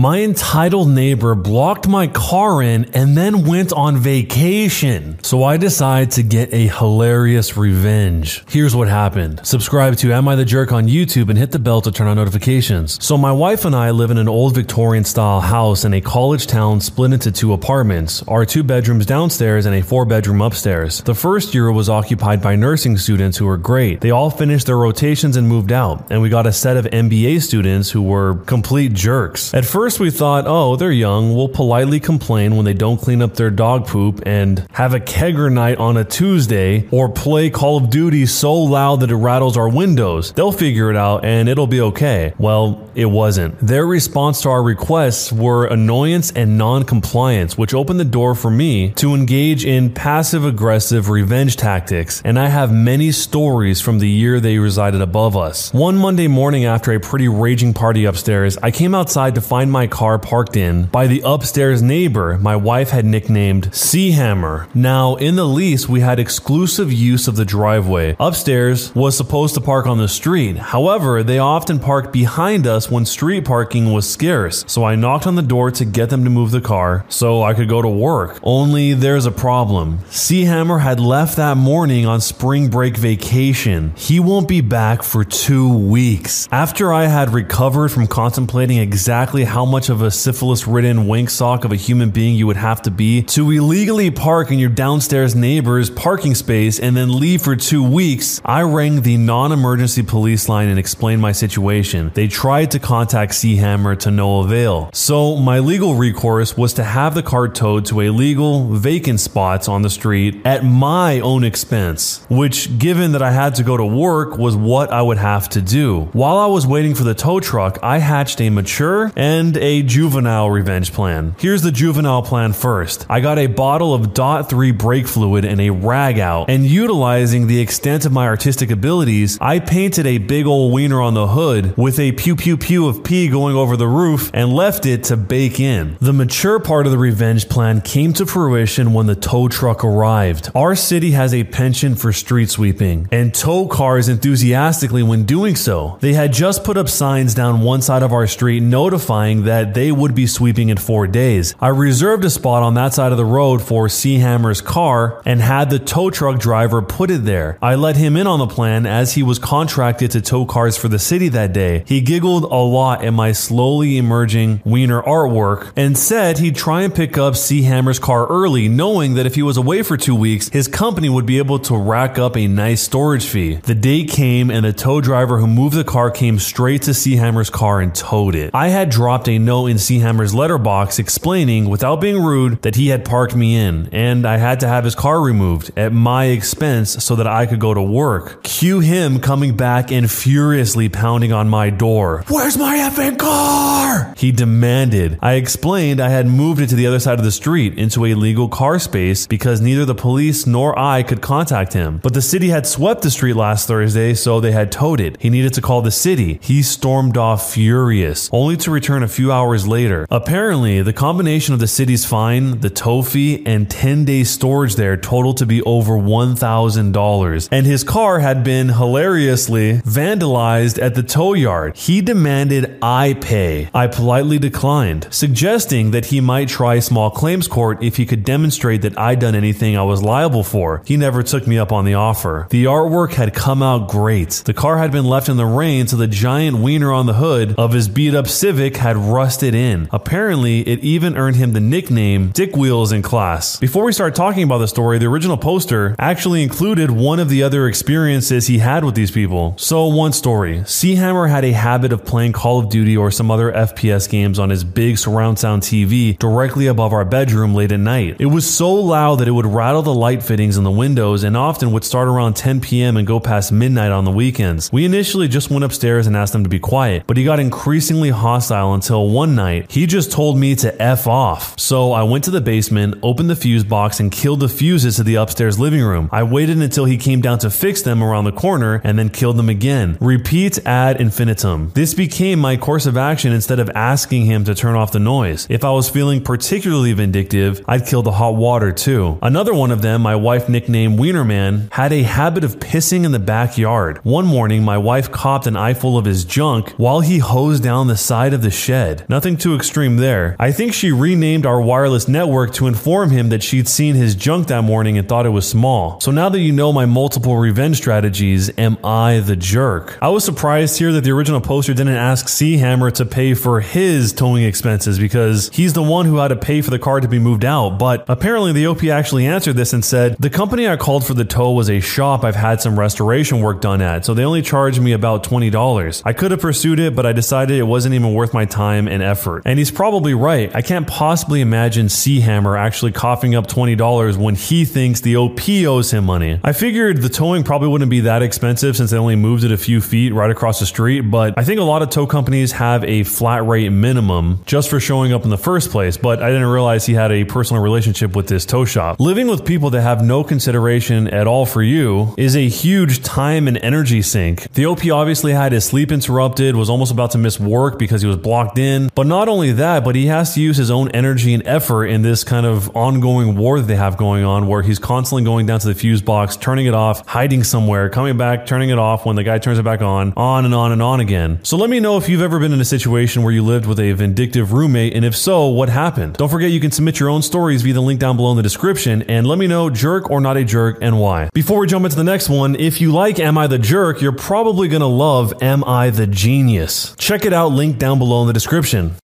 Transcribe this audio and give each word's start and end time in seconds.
My 0.00 0.22
entitled 0.22 0.88
neighbor 0.88 1.34
blocked 1.34 1.86
my 1.86 2.06
car 2.06 2.62
in 2.62 2.86
and 2.94 3.14
then 3.18 3.46
went 3.46 3.70
on 3.70 3.98
vacation. 3.98 5.22
So 5.22 5.44
I 5.44 5.58
decided 5.58 6.12
to 6.12 6.22
get 6.22 6.54
a 6.54 6.68
hilarious 6.68 7.54
revenge. 7.58 8.42
Here's 8.48 8.74
what 8.74 8.88
happened. 8.88 9.46
Subscribe 9.46 9.96
to 9.96 10.10
Am 10.10 10.26
I 10.26 10.36
the 10.36 10.46
Jerk 10.46 10.72
on 10.72 10.86
YouTube 10.86 11.28
and 11.28 11.36
hit 11.36 11.52
the 11.52 11.58
bell 11.58 11.82
to 11.82 11.92
turn 11.92 12.06
on 12.06 12.16
notifications. 12.16 12.96
So 13.04 13.18
my 13.18 13.30
wife 13.30 13.66
and 13.66 13.76
I 13.76 13.90
live 13.90 14.10
in 14.10 14.16
an 14.16 14.26
old 14.26 14.54
Victorian 14.54 15.04
style 15.04 15.42
house 15.42 15.84
in 15.84 15.92
a 15.92 16.00
college 16.00 16.46
town 16.46 16.80
split 16.80 17.12
into 17.12 17.30
two 17.30 17.52
apartments. 17.52 18.22
Our 18.22 18.46
two 18.46 18.62
bedrooms 18.62 19.04
downstairs 19.04 19.66
and 19.66 19.74
a 19.74 19.82
four 19.82 20.06
bedroom 20.06 20.40
upstairs. 20.40 21.02
The 21.02 21.14
first 21.14 21.52
year 21.52 21.70
was 21.70 21.90
occupied 21.90 22.40
by 22.40 22.56
nursing 22.56 22.96
students 22.96 23.36
who 23.36 23.44
were 23.44 23.58
great. 23.58 24.00
They 24.00 24.12
all 24.12 24.30
finished 24.30 24.64
their 24.66 24.78
rotations 24.78 25.36
and 25.36 25.46
moved 25.46 25.72
out, 25.72 26.10
and 26.10 26.22
we 26.22 26.30
got 26.30 26.46
a 26.46 26.54
set 26.54 26.78
of 26.78 26.86
MBA 26.86 27.42
students 27.42 27.90
who 27.90 28.00
were 28.00 28.36
complete 28.46 28.94
jerks. 28.94 29.52
At 29.52 29.66
first, 29.66 29.89
we 29.98 30.10
thought, 30.10 30.44
oh, 30.46 30.76
they're 30.76 30.92
young, 30.92 31.34
we'll 31.34 31.48
politely 31.48 31.98
complain 31.98 32.56
when 32.56 32.64
they 32.64 32.74
don't 32.74 32.98
clean 32.98 33.22
up 33.22 33.34
their 33.34 33.50
dog 33.50 33.86
poop 33.86 34.22
and 34.26 34.66
have 34.72 34.94
a 34.94 35.00
kegger 35.00 35.52
night 35.52 35.78
on 35.78 35.96
a 35.96 36.04
Tuesday 36.04 36.86
or 36.90 37.08
play 37.08 37.50
Call 37.50 37.78
of 37.78 37.90
Duty 37.90 38.26
so 38.26 38.54
loud 38.54 39.00
that 39.00 39.10
it 39.10 39.16
rattles 39.16 39.56
our 39.56 39.68
windows. 39.68 40.32
They'll 40.32 40.52
figure 40.52 40.90
it 40.90 40.96
out 40.96 41.24
and 41.24 41.48
it'll 41.48 41.66
be 41.66 41.80
okay. 41.80 42.34
Well, 42.38 42.90
it 42.94 43.06
wasn't. 43.06 43.58
Their 43.60 43.86
response 43.86 44.42
to 44.42 44.50
our 44.50 44.62
requests 44.62 45.32
were 45.32 45.66
annoyance 45.66 46.30
and 46.32 46.58
non 46.58 46.84
compliance, 46.84 47.56
which 47.56 47.72
opened 47.72 48.00
the 48.00 48.04
door 48.04 48.34
for 48.34 48.50
me 48.50 48.90
to 48.94 49.14
engage 49.14 49.64
in 49.64 49.92
passive 49.94 50.44
aggressive 50.44 51.08
revenge 51.08 51.56
tactics. 51.56 52.20
And 52.24 52.38
I 52.38 52.48
have 52.48 52.72
many 52.72 53.12
stories 53.12 53.80
from 53.80 53.98
the 53.98 54.08
year 54.08 54.40
they 54.40 54.58
resided 54.58 55.00
above 55.00 55.36
us. 55.36 55.72
One 55.72 55.96
Monday 55.96 56.28
morning 56.28 56.64
after 56.64 56.92
a 56.92 57.00
pretty 57.00 57.28
raging 57.28 57.72
party 57.72 58.04
upstairs, 58.04 58.58
I 58.58 58.70
came 58.70 58.94
outside 58.94 59.34
to 59.36 59.40
find 59.40 59.69
my 59.70 59.86
car 59.86 60.18
parked 60.18 60.56
in 60.56 60.86
by 60.86 61.06
the 61.06 61.22
upstairs 61.24 61.80
neighbor 61.82 62.38
my 62.38 62.56
wife 62.56 62.90
had 62.90 63.04
nicknamed 63.04 63.74
Sea 63.74 64.12
Hammer. 64.12 64.68
Now, 64.74 65.16
in 65.16 65.36
the 65.36 65.44
lease, 65.44 65.88
we 65.88 66.00
had 66.00 66.18
exclusive 66.18 66.92
use 66.92 67.28
of 67.28 67.36
the 67.36 67.44
driveway. 67.44 68.16
Upstairs 68.18 68.94
was 68.94 69.16
supposed 69.16 69.54
to 69.54 69.60
park 69.60 69.86
on 69.86 69.98
the 69.98 70.08
street. 70.08 70.56
However, 70.56 71.22
they 71.22 71.38
often 71.38 71.78
parked 71.78 72.12
behind 72.12 72.66
us 72.66 72.90
when 72.90 73.04
street 73.04 73.44
parking 73.44 73.92
was 73.92 74.10
scarce. 74.10 74.64
So 74.66 74.84
I 74.84 74.96
knocked 74.96 75.26
on 75.26 75.36
the 75.36 75.42
door 75.42 75.70
to 75.72 75.84
get 75.84 76.10
them 76.10 76.24
to 76.24 76.30
move 76.30 76.50
the 76.50 76.60
car 76.60 77.04
so 77.08 77.42
I 77.42 77.54
could 77.54 77.68
go 77.68 77.82
to 77.82 77.88
work. 77.88 78.38
Only 78.42 78.94
there's 78.94 79.26
a 79.26 79.30
problem. 79.30 80.00
Sea 80.10 80.44
Hammer 80.44 80.78
had 80.78 81.00
left 81.00 81.36
that 81.36 81.56
morning 81.56 82.06
on 82.06 82.20
spring 82.20 82.68
break 82.68 82.96
vacation. 82.96 83.92
He 83.96 84.20
won't 84.20 84.48
be 84.48 84.60
back 84.60 85.02
for 85.02 85.24
two 85.24 85.72
weeks. 85.72 86.48
After 86.50 86.92
I 86.92 87.06
had 87.06 87.32
recovered 87.32 87.90
from 87.90 88.06
contemplating 88.06 88.78
exactly 88.78 89.44
how 89.44 89.59
much 89.64 89.88
of 89.88 90.02
a 90.02 90.10
syphilis 90.10 90.66
ridden 90.66 91.06
wink 91.06 91.30
sock 91.30 91.64
of 91.64 91.72
a 91.72 91.76
human 91.76 92.10
being 92.10 92.34
you 92.34 92.46
would 92.46 92.56
have 92.56 92.82
to 92.82 92.90
be 92.90 93.22
to 93.22 93.50
illegally 93.50 94.10
park 94.10 94.50
in 94.50 94.58
your 94.58 94.70
downstairs 94.70 95.34
neighbor's 95.34 95.90
parking 95.90 96.34
space 96.34 96.78
and 96.78 96.96
then 96.96 97.18
leave 97.18 97.42
for 97.42 97.56
two 97.56 97.82
weeks, 97.82 98.40
I 98.44 98.62
rang 98.62 99.02
the 99.02 99.16
non 99.16 99.52
emergency 99.52 100.02
police 100.02 100.48
line 100.48 100.68
and 100.68 100.78
explained 100.78 101.22
my 101.22 101.32
situation. 101.32 102.10
They 102.14 102.28
tried 102.28 102.70
to 102.72 102.78
contact 102.78 103.34
Sea 103.34 103.56
Hammer 103.56 103.96
to 103.96 104.10
no 104.10 104.40
avail. 104.40 104.90
So 104.92 105.36
my 105.36 105.58
legal 105.58 105.94
recourse 105.94 106.56
was 106.56 106.74
to 106.74 106.84
have 106.84 107.14
the 107.14 107.22
car 107.22 107.48
towed 107.48 107.86
to 107.86 108.00
a 108.02 108.10
legal 108.10 108.68
vacant 108.74 109.20
spot 109.20 109.50
on 109.68 109.82
the 109.82 109.90
street 109.90 110.40
at 110.44 110.64
my 110.64 111.20
own 111.20 111.44
expense, 111.44 112.24
which 112.28 112.78
given 112.78 113.12
that 113.12 113.22
I 113.22 113.32
had 113.32 113.54
to 113.56 113.62
go 113.62 113.76
to 113.76 113.84
work 113.84 114.38
was 114.38 114.56
what 114.56 114.90
I 114.90 115.02
would 115.02 115.18
have 115.18 115.48
to 115.50 115.60
do. 115.60 116.02
While 116.12 116.38
I 116.38 116.46
was 116.46 116.66
waiting 116.66 116.94
for 116.94 117.04
the 117.04 117.14
tow 117.14 117.40
truck, 117.40 117.78
I 117.82 117.98
hatched 117.98 118.40
a 118.40 118.50
mature 118.50 119.12
and 119.16 119.49
a 119.56 119.82
juvenile 119.82 120.50
revenge 120.50 120.92
plan. 120.92 121.34
Here's 121.38 121.62
the 121.62 121.72
juvenile 121.72 122.22
plan 122.22 122.52
first. 122.52 123.06
I 123.08 123.20
got 123.20 123.38
a 123.38 123.46
bottle 123.46 123.94
of 123.94 124.14
DOT 124.14 124.50
3 124.50 124.72
brake 124.72 125.06
fluid 125.06 125.44
and 125.44 125.60
a 125.60 125.70
rag 125.70 126.18
out, 126.18 126.50
and 126.50 126.66
utilizing 126.66 127.46
the 127.46 127.60
extent 127.60 128.04
of 128.04 128.12
my 128.12 128.26
artistic 128.26 128.70
abilities, 128.70 129.38
I 129.40 129.58
painted 129.58 130.06
a 130.06 130.18
big 130.18 130.46
old 130.46 130.72
wiener 130.72 131.00
on 131.00 131.14
the 131.14 131.28
hood 131.28 131.76
with 131.76 131.98
a 131.98 132.12
pew 132.12 132.36
pew 132.36 132.56
pew 132.56 132.88
of 132.88 133.04
pee 133.04 133.28
going 133.28 133.56
over 133.56 133.76
the 133.76 133.86
roof 133.86 134.30
and 134.34 134.52
left 134.52 134.86
it 134.86 135.04
to 135.04 135.16
bake 135.16 135.60
in. 135.60 135.96
The 136.00 136.12
mature 136.12 136.60
part 136.60 136.86
of 136.86 136.92
the 136.92 136.98
revenge 136.98 137.48
plan 137.48 137.80
came 137.80 138.12
to 138.14 138.26
fruition 138.26 138.92
when 138.92 139.06
the 139.06 139.14
tow 139.14 139.48
truck 139.48 139.84
arrived. 139.84 140.50
Our 140.54 140.74
city 140.74 141.12
has 141.12 141.34
a 141.34 141.44
penchant 141.44 141.98
for 141.98 142.12
street 142.12 142.50
sweeping, 142.50 143.08
and 143.10 143.34
tow 143.34 143.66
cars 143.66 144.08
enthusiastically 144.08 145.02
when 145.02 145.24
doing 145.24 145.56
so. 145.56 145.98
They 146.00 146.14
had 146.14 146.32
just 146.32 146.64
put 146.64 146.76
up 146.76 146.88
signs 146.88 147.34
down 147.34 147.62
one 147.62 147.82
side 147.82 148.02
of 148.02 148.12
our 148.12 148.26
street 148.26 148.60
notifying 148.60 149.39
that 149.44 149.74
they 149.74 149.92
would 149.92 150.14
be 150.14 150.26
sweeping 150.26 150.68
in 150.68 150.76
four 150.76 151.06
days. 151.06 151.54
I 151.60 151.68
reserved 151.68 152.24
a 152.24 152.30
spot 152.30 152.62
on 152.62 152.74
that 152.74 152.94
side 152.94 153.12
of 153.12 153.18
the 153.18 153.24
road 153.24 153.62
for 153.62 153.86
Seahammer's 153.86 154.60
car 154.60 155.22
and 155.24 155.40
had 155.40 155.70
the 155.70 155.78
tow 155.78 156.10
truck 156.10 156.38
driver 156.38 156.82
put 156.82 157.10
it 157.10 157.24
there. 157.24 157.58
I 157.62 157.74
let 157.74 157.96
him 157.96 158.16
in 158.16 158.26
on 158.26 158.38
the 158.38 158.46
plan 158.46 158.86
as 158.86 159.14
he 159.14 159.22
was 159.22 159.38
contracted 159.38 160.10
to 160.12 160.20
tow 160.20 160.46
cars 160.46 160.76
for 160.76 160.88
the 160.88 160.98
city 160.98 161.28
that 161.30 161.52
day. 161.52 161.84
He 161.86 162.00
giggled 162.00 162.44
a 162.44 162.56
lot 162.56 163.04
at 163.04 163.12
my 163.12 163.32
slowly 163.32 163.98
emerging 163.98 164.62
wiener 164.64 165.02
artwork 165.02 165.72
and 165.76 165.96
said 165.96 166.38
he'd 166.38 166.56
try 166.56 166.82
and 166.82 166.94
pick 166.94 167.18
up 167.18 167.34
Seahammer's 167.34 167.98
car 167.98 168.26
early, 168.26 168.68
knowing 168.68 169.14
that 169.14 169.26
if 169.26 169.34
he 169.34 169.42
was 169.42 169.56
away 169.56 169.82
for 169.82 169.96
two 169.96 170.14
weeks, 170.14 170.48
his 170.48 170.68
company 170.68 171.08
would 171.08 171.26
be 171.26 171.38
able 171.38 171.58
to 171.60 171.76
rack 171.76 172.18
up 172.18 172.36
a 172.36 172.46
nice 172.46 172.82
storage 172.82 173.26
fee. 173.26 173.56
The 173.56 173.74
day 173.74 174.04
came 174.04 174.50
and 174.50 174.64
the 174.64 174.72
tow 174.72 175.00
driver 175.00 175.38
who 175.38 175.46
moved 175.46 175.76
the 175.76 175.84
car 175.84 176.10
came 176.10 176.38
straight 176.38 176.82
to 176.82 176.90
Seahammer's 176.90 177.50
car 177.50 177.80
and 177.80 177.94
towed 177.94 178.34
it. 178.34 178.50
I 178.54 178.68
had 178.68 178.90
dropped 178.90 179.28
a 179.30 179.38
note 179.38 179.66
in 179.66 179.78
Sea 179.78 180.00
Hammer's 180.00 180.34
letterbox 180.34 180.98
explaining, 180.98 181.68
without 181.68 182.00
being 182.00 182.22
rude, 182.22 182.60
that 182.62 182.76
he 182.76 182.88
had 182.88 183.04
parked 183.04 183.34
me 183.34 183.56
in 183.56 183.88
and 183.92 184.26
I 184.26 184.36
had 184.36 184.60
to 184.60 184.68
have 184.68 184.84
his 184.84 184.94
car 184.94 185.20
removed 185.20 185.70
at 185.76 185.92
my 185.92 186.26
expense 186.26 187.02
so 187.04 187.16
that 187.16 187.26
I 187.26 187.46
could 187.46 187.60
go 187.60 187.74
to 187.74 187.82
work. 187.82 188.42
Cue 188.42 188.80
him 188.80 189.20
coming 189.20 189.56
back 189.56 189.92
and 189.92 190.10
furiously 190.10 190.88
pounding 190.88 191.32
on 191.32 191.48
my 191.48 191.70
door. 191.70 192.24
Where's 192.28 192.56
my 192.56 192.78
effing 192.78 193.18
car? 193.18 194.14
He 194.16 194.32
demanded. 194.32 195.18
I 195.20 195.34
explained 195.34 196.00
I 196.00 196.08
had 196.08 196.26
moved 196.26 196.60
it 196.60 196.68
to 196.68 196.74
the 196.74 196.86
other 196.86 196.98
side 196.98 197.18
of 197.18 197.24
the 197.24 197.30
street 197.30 197.78
into 197.78 198.06
a 198.06 198.14
legal 198.14 198.48
car 198.48 198.78
space 198.78 199.26
because 199.26 199.60
neither 199.60 199.84
the 199.84 199.94
police 199.94 200.46
nor 200.46 200.78
I 200.78 201.02
could 201.02 201.20
contact 201.20 201.72
him. 201.72 201.98
But 202.02 202.14
the 202.14 202.22
city 202.22 202.48
had 202.48 202.66
swept 202.66 203.02
the 203.02 203.10
street 203.10 203.36
last 203.36 203.68
Thursday, 203.68 204.14
so 204.14 204.40
they 204.40 204.52
had 204.52 204.72
towed 204.72 205.00
it. 205.00 205.20
He 205.20 205.28
needed 205.28 205.52
to 205.54 205.60
call 205.60 205.82
the 205.82 205.90
city. 205.90 206.38
He 206.42 206.62
stormed 206.62 207.16
off 207.16 207.52
furious, 207.52 208.30
only 208.32 208.56
to 208.58 208.70
return 208.70 209.02
a 209.02 209.08
few 209.08 209.19
hours 209.28 209.66
later. 209.66 210.06
Apparently, 210.10 210.82
the 210.82 210.92
combination 210.92 211.52
of 211.52 211.60
the 211.60 211.66
city's 211.66 212.04
fine, 212.04 212.60
the 212.60 212.70
tow 212.70 213.02
fee, 213.02 213.42
and 213.44 213.70
10 213.70 214.04
days 214.04 214.30
storage 214.30 214.76
there 214.76 214.96
totaled 214.96 215.36
to 215.38 215.46
be 215.46 215.62
over 215.62 215.94
$1,000. 215.94 217.48
And 217.50 217.66
his 217.66 217.84
car 217.84 218.20
had 218.20 218.44
been 218.44 218.68
hilariously 218.68 219.78
vandalized 219.78 220.80
at 220.80 220.94
the 220.94 221.02
tow 221.02 221.34
yard. 221.34 221.76
He 221.76 222.00
demanded 222.00 222.78
I 222.82 223.14
pay. 223.14 223.68
I 223.74 223.86
politely 223.86 224.38
declined, 224.38 225.08
suggesting 225.10 225.90
that 225.90 226.06
he 226.06 226.20
might 226.20 226.48
try 226.48 226.78
small 226.78 227.10
claims 227.10 227.48
court 227.48 227.82
if 227.82 227.96
he 227.96 228.06
could 228.06 228.24
demonstrate 228.24 228.82
that 228.82 228.98
I'd 228.98 229.18
done 229.18 229.34
anything 229.34 229.76
I 229.76 229.82
was 229.82 230.02
liable 230.02 230.44
for. 230.44 230.82
He 230.84 230.96
never 230.96 231.22
took 231.22 231.46
me 231.46 231.58
up 231.58 231.72
on 231.72 231.84
the 231.84 231.94
offer. 231.94 232.46
The 232.50 232.64
artwork 232.64 233.14
had 233.14 233.34
come 233.34 233.62
out 233.62 233.88
great. 233.88 234.42
The 234.44 234.54
car 234.54 234.78
had 234.78 234.92
been 234.92 235.04
left 235.04 235.28
in 235.28 235.36
the 235.36 235.46
rain, 235.46 235.86
so 235.86 235.96
the 235.96 236.06
giant 236.06 236.58
wiener 236.58 236.92
on 236.92 237.06
the 237.06 237.14
hood 237.14 237.54
of 237.58 237.72
his 237.72 237.88
beat 237.88 238.14
up 238.14 238.28
Civic 238.28 238.76
had 238.76 238.96
rusted 239.10 239.54
in. 239.54 239.88
Apparently, 239.90 240.60
it 240.60 240.80
even 240.80 241.16
earned 241.16 241.36
him 241.36 241.52
the 241.52 241.60
nickname 241.60 242.30
Dick 242.30 242.56
Wheels 242.56 242.92
in 242.92 243.02
class. 243.02 243.58
Before 243.58 243.84
we 243.84 243.92
start 243.92 244.14
talking 244.14 244.42
about 244.42 244.58
the 244.58 244.68
story, 244.68 244.98
the 244.98 245.06
original 245.06 245.36
poster 245.36 245.96
actually 245.98 246.42
included 246.42 246.90
one 246.90 247.18
of 247.18 247.28
the 247.28 247.42
other 247.42 247.66
experiences 247.66 248.46
he 248.46 248.58
had 248.58 248.84
with 248.84 248.94
these 248.94 249.10
people. 249.10 249.54
So, 249.58 249.86
one 249.86 250.12
story 250.12 250.62
Sea 250.64 250.94
Hammer 250.94 251.26
had 251.26 251.44
a 251.44 251.52
habit 251.52 251.92
of 251.92 252.04
playing 252.04 252.32
Call 252.32 252.58
of 252.58 252.68
Duty 252.68 252.96
or 252.96 253.10
some 253.10 253.30
other 253.30 253.52
FPS 253.52 254.08
games 254.08 254.38
on 254.38 254.50
his 254.50 254.64
big 254.64 254.98
surround 254.98 255.38
sound 255.38 255.62
TV 255.62 256.18
directly 256.18 256.66
above 256.66 256.92
our 256.92 257.04
bedroom 257.04 257.54
late 257.54 257.72
at 257.72 257.80
night. 257.80 258.16
It 258.18 258.26
was 258.26 258.48
so 258.48 258.72
loud 258.74 259.16
that 259.16 259.28
it 259.28 259.32
would 259.32 259.46
rattle 259.46 259.82
the 259.82 259.94
light 259.94 260.22
fittings 260.22 260.56
in 260.56 260.64
the 260.64 260.70
windows 260.70 261.24
and 261.24 261.36
often 261.36 261.72
would 261.72 261.84
start 261.84 262.08
around 262.08 262.34
10 262.34 262.60
p.m. 262.60 262.96
and 262.96 263.06
go 263.06 263.20
past 263.20 263.52
midnight 263.52 263.92
on 263.92 264.04
the 264.04 264.10
weekends. 264.10 264.72
We 264.72 264.84
initially 264.84 265.28
just 265.28 265.50
went 265.50 265.64
upstairs 265.64 266.06
and 266.06 266.16
asked 266.16 266.34
him 266.34 266.44
to 266.44 266.50
be 266.50 266.58
quiet, 266.58 267.04
but 267.06 267.16
he 267.16 267.24
got 267.24 267.40
increasingly 267.40 268.10
hostile 268.10 268.74
until 268.74 268.99
one 269.02 269.34
night 269.34 269.70
he 269.70 269.86
just 269.86 270.12
told 270.12 270.38
me 270.38 270.54
to 270.56 270.82
F 270.82 271.06
off. 271.06 271.58
So 271.58 271.92
I 271.92 272.02
went 272.02 272.24
to 272.24 272.30
the 272.30 272.40
basement, 272.40 272.98
opened 273.02 273.30
the 273.30 273.36
fuse 273.36 273.64
box, 273.64 274.00
and 274.00 274.10
killed 274.10 274.40
the 274.40 274.48
fuses 274.48 274.96
to 274.96 275.02
the 275.02 275.16
upstairs 275.16 275.58
living 275.58 275.82
room. 275.82 276.08
I 276.12 276.22
waited 276.22 276.58
until 276.58 276.84
he 276.84 276.96
came 276.96 277.20
down 277.20 277.38
to 277.40 277.50
fix 277.50 277.82
them 277.82 278.02
around 278.02 278.24
the 278.24 278.32
corner 278.32 278.80
and 278.84 278.98
then 278.98 279.08
killed 279.08 279.36
them 279.36 279.48
again. 279.48 279.96
Repeat 280.00 280.66
ad 280.66 281.00
infinitum. 281.00 281.70
This 281.74 281.94
became 281.94 282.38
my 282.38 282.56
course 282.56 282.86
of 282.86 282.96
action 282.96 283.32
instead 283.32 283.60
of 283.60 283.70
asking 283.74 284.26
him 284.26 284.44
to 284.44 284.54
turn 284.54 284.74
off 284.74 284.92
the 284.92 284.98
noise. 284.98 285.46
If 285.48 285.64
I 285.64 285.70
was 285.70 285.88
feeling 285.88 286.22
particularly 286.22 286.92
vindictive, 286.92 287.64
I'd 287.66 287.86
kill 287.86 288.02
the 288.02 288.12
hot 288.12 288.34
water 288.36 288.72
too. 288.72 289.18
Another 289.22 289.54
one 289.54 289.70
of 289.70 289.82
them, 289.82 290.02
my 290.02 290.16
wife 290.16 290.48
nicknamed 290.48 290.98
Wienerman, 290.98 291.72
had 291.72 291.92
a 291.92 292.02
habit 292.02 292.44
of 292.44 292.58
pissing 292.58 293.04
in 293.04 293.12
the 293.12 293.18
backyard. 293.18 294.00
One 294.02 294.26
morning, 294.26 294.62
my 294.62 294.78
wife 294.78 295.10
copped 295.10 295.46
an 295.46 295.56
eyeful 295.56 295.96
of 295.96 296.04
his 296.04 296.24
junk 296.24 296.70
while 296.72 297.00
he 297.00 297.18
hosed 297.18 297.62
down 297.62 297.86
the 297.86 297.96
side 297.96 298.34
of 298.34 298.42
the 298.42 298.50
shed. 298.50 298.89
Nothing 299.08 299.36
too 299.36 299.54
extreme 299.54 299.96
there. 299.96 300.36
I 300.38 300.52
think 300.52 300.72
she 300.72 300.92
renamed 300.92 301.46
our 301.46 301.60
wireless 301.60 302.08
network 302.08 302.52
to 302.54 302.66
inform 302.66 303.10
him 303.10 303.28
that 303.30 303.42
she'd 303.42 303.68
seen 303.68 303.94
his 303.94 304.14
junk 304.14 304.48
that 304.48 304.62
morning 304.62 304.98
and 304.98 305.08
thought 305.08 305.26
it 305.26 305.30
was 305.30 305.48
small. 305.48 306.00
So 306.00 306.10
now 306.10 306.28
that 306.28 306.40
you 306.40 306.52
know 306.52 306.72
my 306.72 306.86
multiple 306.86 307.36
revenge 307.36 307.76
strategies, 307.76 308.50
am 308.58 308.78
I 308.84 309.20
the 309.20 309.36
jerk? 309.36 309.98
I 310.00 310.08
was 310.08 310.24
surprised 310.24 310.78
here 310.78 310.92
that 310.92 311.04
the 311.04 311.12
original 311.12 311.40
poster 311.40 311.74
didn't 311.74 311.94
ask 311.94 312.28
Sea 312.28 312.56
Hammer 312.56 312.90
to 312.92 313.04
pay 313.04 313.34
for 313.34 313.60
his 313.60 314.12
towing 314.12 314.44
expenses 314.44 314.98
because 314.98 315.50
he's 315.52 315.72
the 315.72 315.82
one 315.82 316.06
who 316.06 316.16
had 316.16 316.28
to 316.28 316.36
pay 316.36 316.62
for 316.62 316.70
the 316.70 316.78
car 316.78 317.00
to 317.00 317.08
be 317.08 317.18
moved 317.18 317.44
out. 317.44 317.78
But 317.78 318.04
apparently, 318.08 318.52
the 318.52 318.66
OP 318.66 318.84
actually 318.84 319.26
answered 319.26 319.56
this 319.56 319.72
and 319.72 319.84
said, 319.84 320.16
The 320.18 320.30
company 320.30 320.68
I 320.68 320.76
called 320.76 321.04
for 321.04 321.14
the 321.14 321.24
tow 321.24 321.52
was 321.52 321.68
a 321.68 321.80
shop 321.80 322.24
I've 322.24 322.36
had 322.36 322.60
some 322.60 322.78
restoration 322.78 323.40
work 323.40 323.60
done 323.60 323.82
at, 323.82 324.04
so 324.04 324.14
they 324.14 324.24
only 324.24 324.42
charged 324.42 324.80
me 324.80 324.92
about 324.92 325.24
$20. 325.24 326.02
I 326.04 326.12
could 326.12 326.30
have 326.30 326.40
pursued 326.40 326.80
it, 326.80 326.96
but 326.96 327.06
I 327.06 327.12
decided 327.12 327.58
it 327.58 327.64
wasn't 327.64 327.94
even 327.94 328.14
worth 328.14 328.32
my 328.32 328.44
time 328.44 328.69
and 328.70 329.02
effort. 329.02 329.42
And 329.44 329.58
he's 329.58 329.70
probably 329.70 330.14
right. 330.14 330.54
I 330.54 330.62
can't 330.62 330.86
possibly 330.86 331.40
imagine 331.40 331.88
C 331.88 332.20
Hammer 332.20 332.56
actually 332.56 332.92
coughing 332.92 333.34
up 333.34 333.46
$20 333.46 334.16
when 334.16 334.34
he 334.34 334.64
thinks 334.64 335.00
the 335.00 335.16
OP 335.16 335.48
owes 335.66 335.92
him 335.92 336.04
money. 336.04 336.40
I 336.44 336.52
figured 336.52 336.98
the 336.98 337.08
towing 337.08 337.44
probably 337.44 337.68
wouldn't 337.68 337.90
be 337.90 338.00
that 338.00 338.22
expensive 338.22 338.76
since 338.76 338.90
they 338.90 338.96
only 338.96 339.16
moved 339.16 339.44
it 339.44 339.52
a 339.52 339.56
few 339.56 339.80
feet 339.80 340.12
right 340.12 340.30
across 340.30 340.60
the 340.60 340.66
street, 340.66 341.02
but 341.02 341.34
I 341.38 341.44
think 341.44 341.60
a 341.60 341.64
lot 341.64 341.82
of 341.82 341.90
tow 341.90 342.06
companies 342.06 342.52
have 342.52 342.84
a 342.84 343.04
flat 343.04 343.46
rate 343.46 343.70
minimum 343.70 344.40
just 344.46 344.70
for 344.70 344.80
showing 344.80 345.12
up 345.12 345.24
in 345.24 345.30
the 345.30 345.38
first 345.38 345.70
place, 345.70 345.96
but 345.96 346.22
I 346.22 346.28
didn't 346.28 346.46
realize 346.46 346.86
he 346.86 346.94
had 346.94 347.12
a 347.12 347.24
personal 347.24 347.62
relationship 347.62 348.14
with 348.16 348.26
this 348.26 348.44
tow 348.44 348.64
shop. 348.64 349.00
Living 349.00 349.28
with 349.28 349.44
people 349.44 349.70
that 349.70 349.82
have 349.82 350.02
no 350.04 350.24
consideration 350.24 351.08
at 351.08 351.26
all 351.26 351.46
for 351.46 351.62
you 351.62 352.14
is 352.16 352.36
a 352.36 352.48
huge 352.48 353.02
time 353.02 353.48
and 353.48 353.56
energy 353.58 354.02
sink. 354.02 354.50
The 354.52 354.66
OP 354.66 354.86
obviously 354.90 355.32
had 355.32 355.52
his 355.52 355.64
sleep 355.64 355.92
interrupted, 355.92 356.56
was 356.56 356.70
almost 356.70 356.92
about 356.92 357.12
to 357.12 357.18
miss 357.18 357.38
work 357.38 357.78
because 357.78 358.02
he 358.02 358.08
was 358.08 358.16
blocked 358.16 358.54
in, 358.60 358.90
but 358.94 359.06
not 359.06 359.28
only 359.28 359.52
that, 359.52 359.82
but 359.82 359.96
he 359.96 360.06
has 360.06 360.34
to 360.34 360.40
use 360.40 360.56
his 360.56 360.70
own 360.70 360.90
energy 360.90 361.34
and 361.34 361.46
effort 361.46 361.86
in 361.86 362.02
this 362.02 362.22
kind 362.22 362.46
of 362.46 362.74
ongoing 362.76 363.36
war 363.36 363.58
that 363.58 363.66
they 363.66 363.76
have 363.76 363.96
going 363.96 364.24
on 364.24 364.46
where 364.46 364.62
he's 364.62 364.78
constantly 364.78 365.24
going 365.24 365.46
down 365.46 365.58
to 365.60 365.66
the 365.66 365.74
fuse 365.74 366.02
box, 366.02 366.36
turning 366.36 366.66
it 366.66 366.74
off, 366.74 367.06
hiding 367.06 367.42
somewhere, 367.42 367.88
coming 367.88 368.16
back, 368.16 368.46
turning 368.46 368.70
it 368.70 368.78
off 368.78 369.06
when 369.06 369.16
the 369.16 369.24
guy 369.24 369.38
turns 369.38 369.58
it 369.58 369.64
back 369.64 369.80
on, 369.80 370.12
on 370.16 370.44
and 370.44 370.54
on 370.54 370.72
and 370.72 370.82
on 370.82 371.00
again. 371.00 371.40
So 371.42 371.56
let 371.56 371.70
me 371.70 371.80
know 371.80 371.96
if 371.96 372.08
you've 372.08 372.22
ever 372.22 372.38
been 372.38 372.52
in 372.52 372.60
a 372.60 372.64
situation 372.64 373.22
where 373.22 373.32
you 373.32 373.42
lived 373.42 373.66
with 373.66 373.80
a 373.80 373.92
vindictive 373.92 374.52
roommate, 374.52 374.94
and 374.94 375.04
if 375.04 375.16
so, 375.16 375.48
what 375.48 375.68
happened? 375.68 376.14
Don't 376.14 376.28
forget 376.28 376.50
you 376.50 376.60
can 376.60 376.70
submit 376.70 377.00
your 377.00 377.08
own 377.08 377.22
stories 377.22 377.62
via 377.62 377.74
the 377.74 377.80
link 377.80 377.98
down 377.98 378.16
below 378.16 378.30
in 378.30 378.36
the 378.36 378.42
description, 378.42 379.02
and 379.02 379.26
let 379.26 379.38
me 379.38 379.46
know 379.46 379.70
jerk 379.70 380.10
or 380.10 380.20
not 380.20 380.36
a 380.36 380.44
jerk 380.44 380.78
and 380.82 381.00
why. 381.00 381.30
Before 381.32 381.58
we 381.58 381.66
jump 381.66 381.84
into 381.84 381.96
the 381.96 382.04
next 382.04 382.28
one, 382.28 382.56
if 382.56 382.80
you 382.80 382.92
like 382.92 383.18
Am 383.18 383.38
I 383.38 383.46
the 383.46 383.58
Jerk, 383.58 384.00
you're 384.02 384.12
probably 384.12 384.68
gonna 384.68 384.86
love 384.86 385.32
Am 385.42 385.64
I 385.64 385.90
the 385.90 386.06
Genius. 386.06 386.94
Check 386.98 387.24
it 387.24 387.32
out, 387.32 387.52
link 387.52 387.78
down 387.78 387.98
below 387.98 388.20
in 388.20 388.26
the 388.26 388.32
description. 388.32 388.49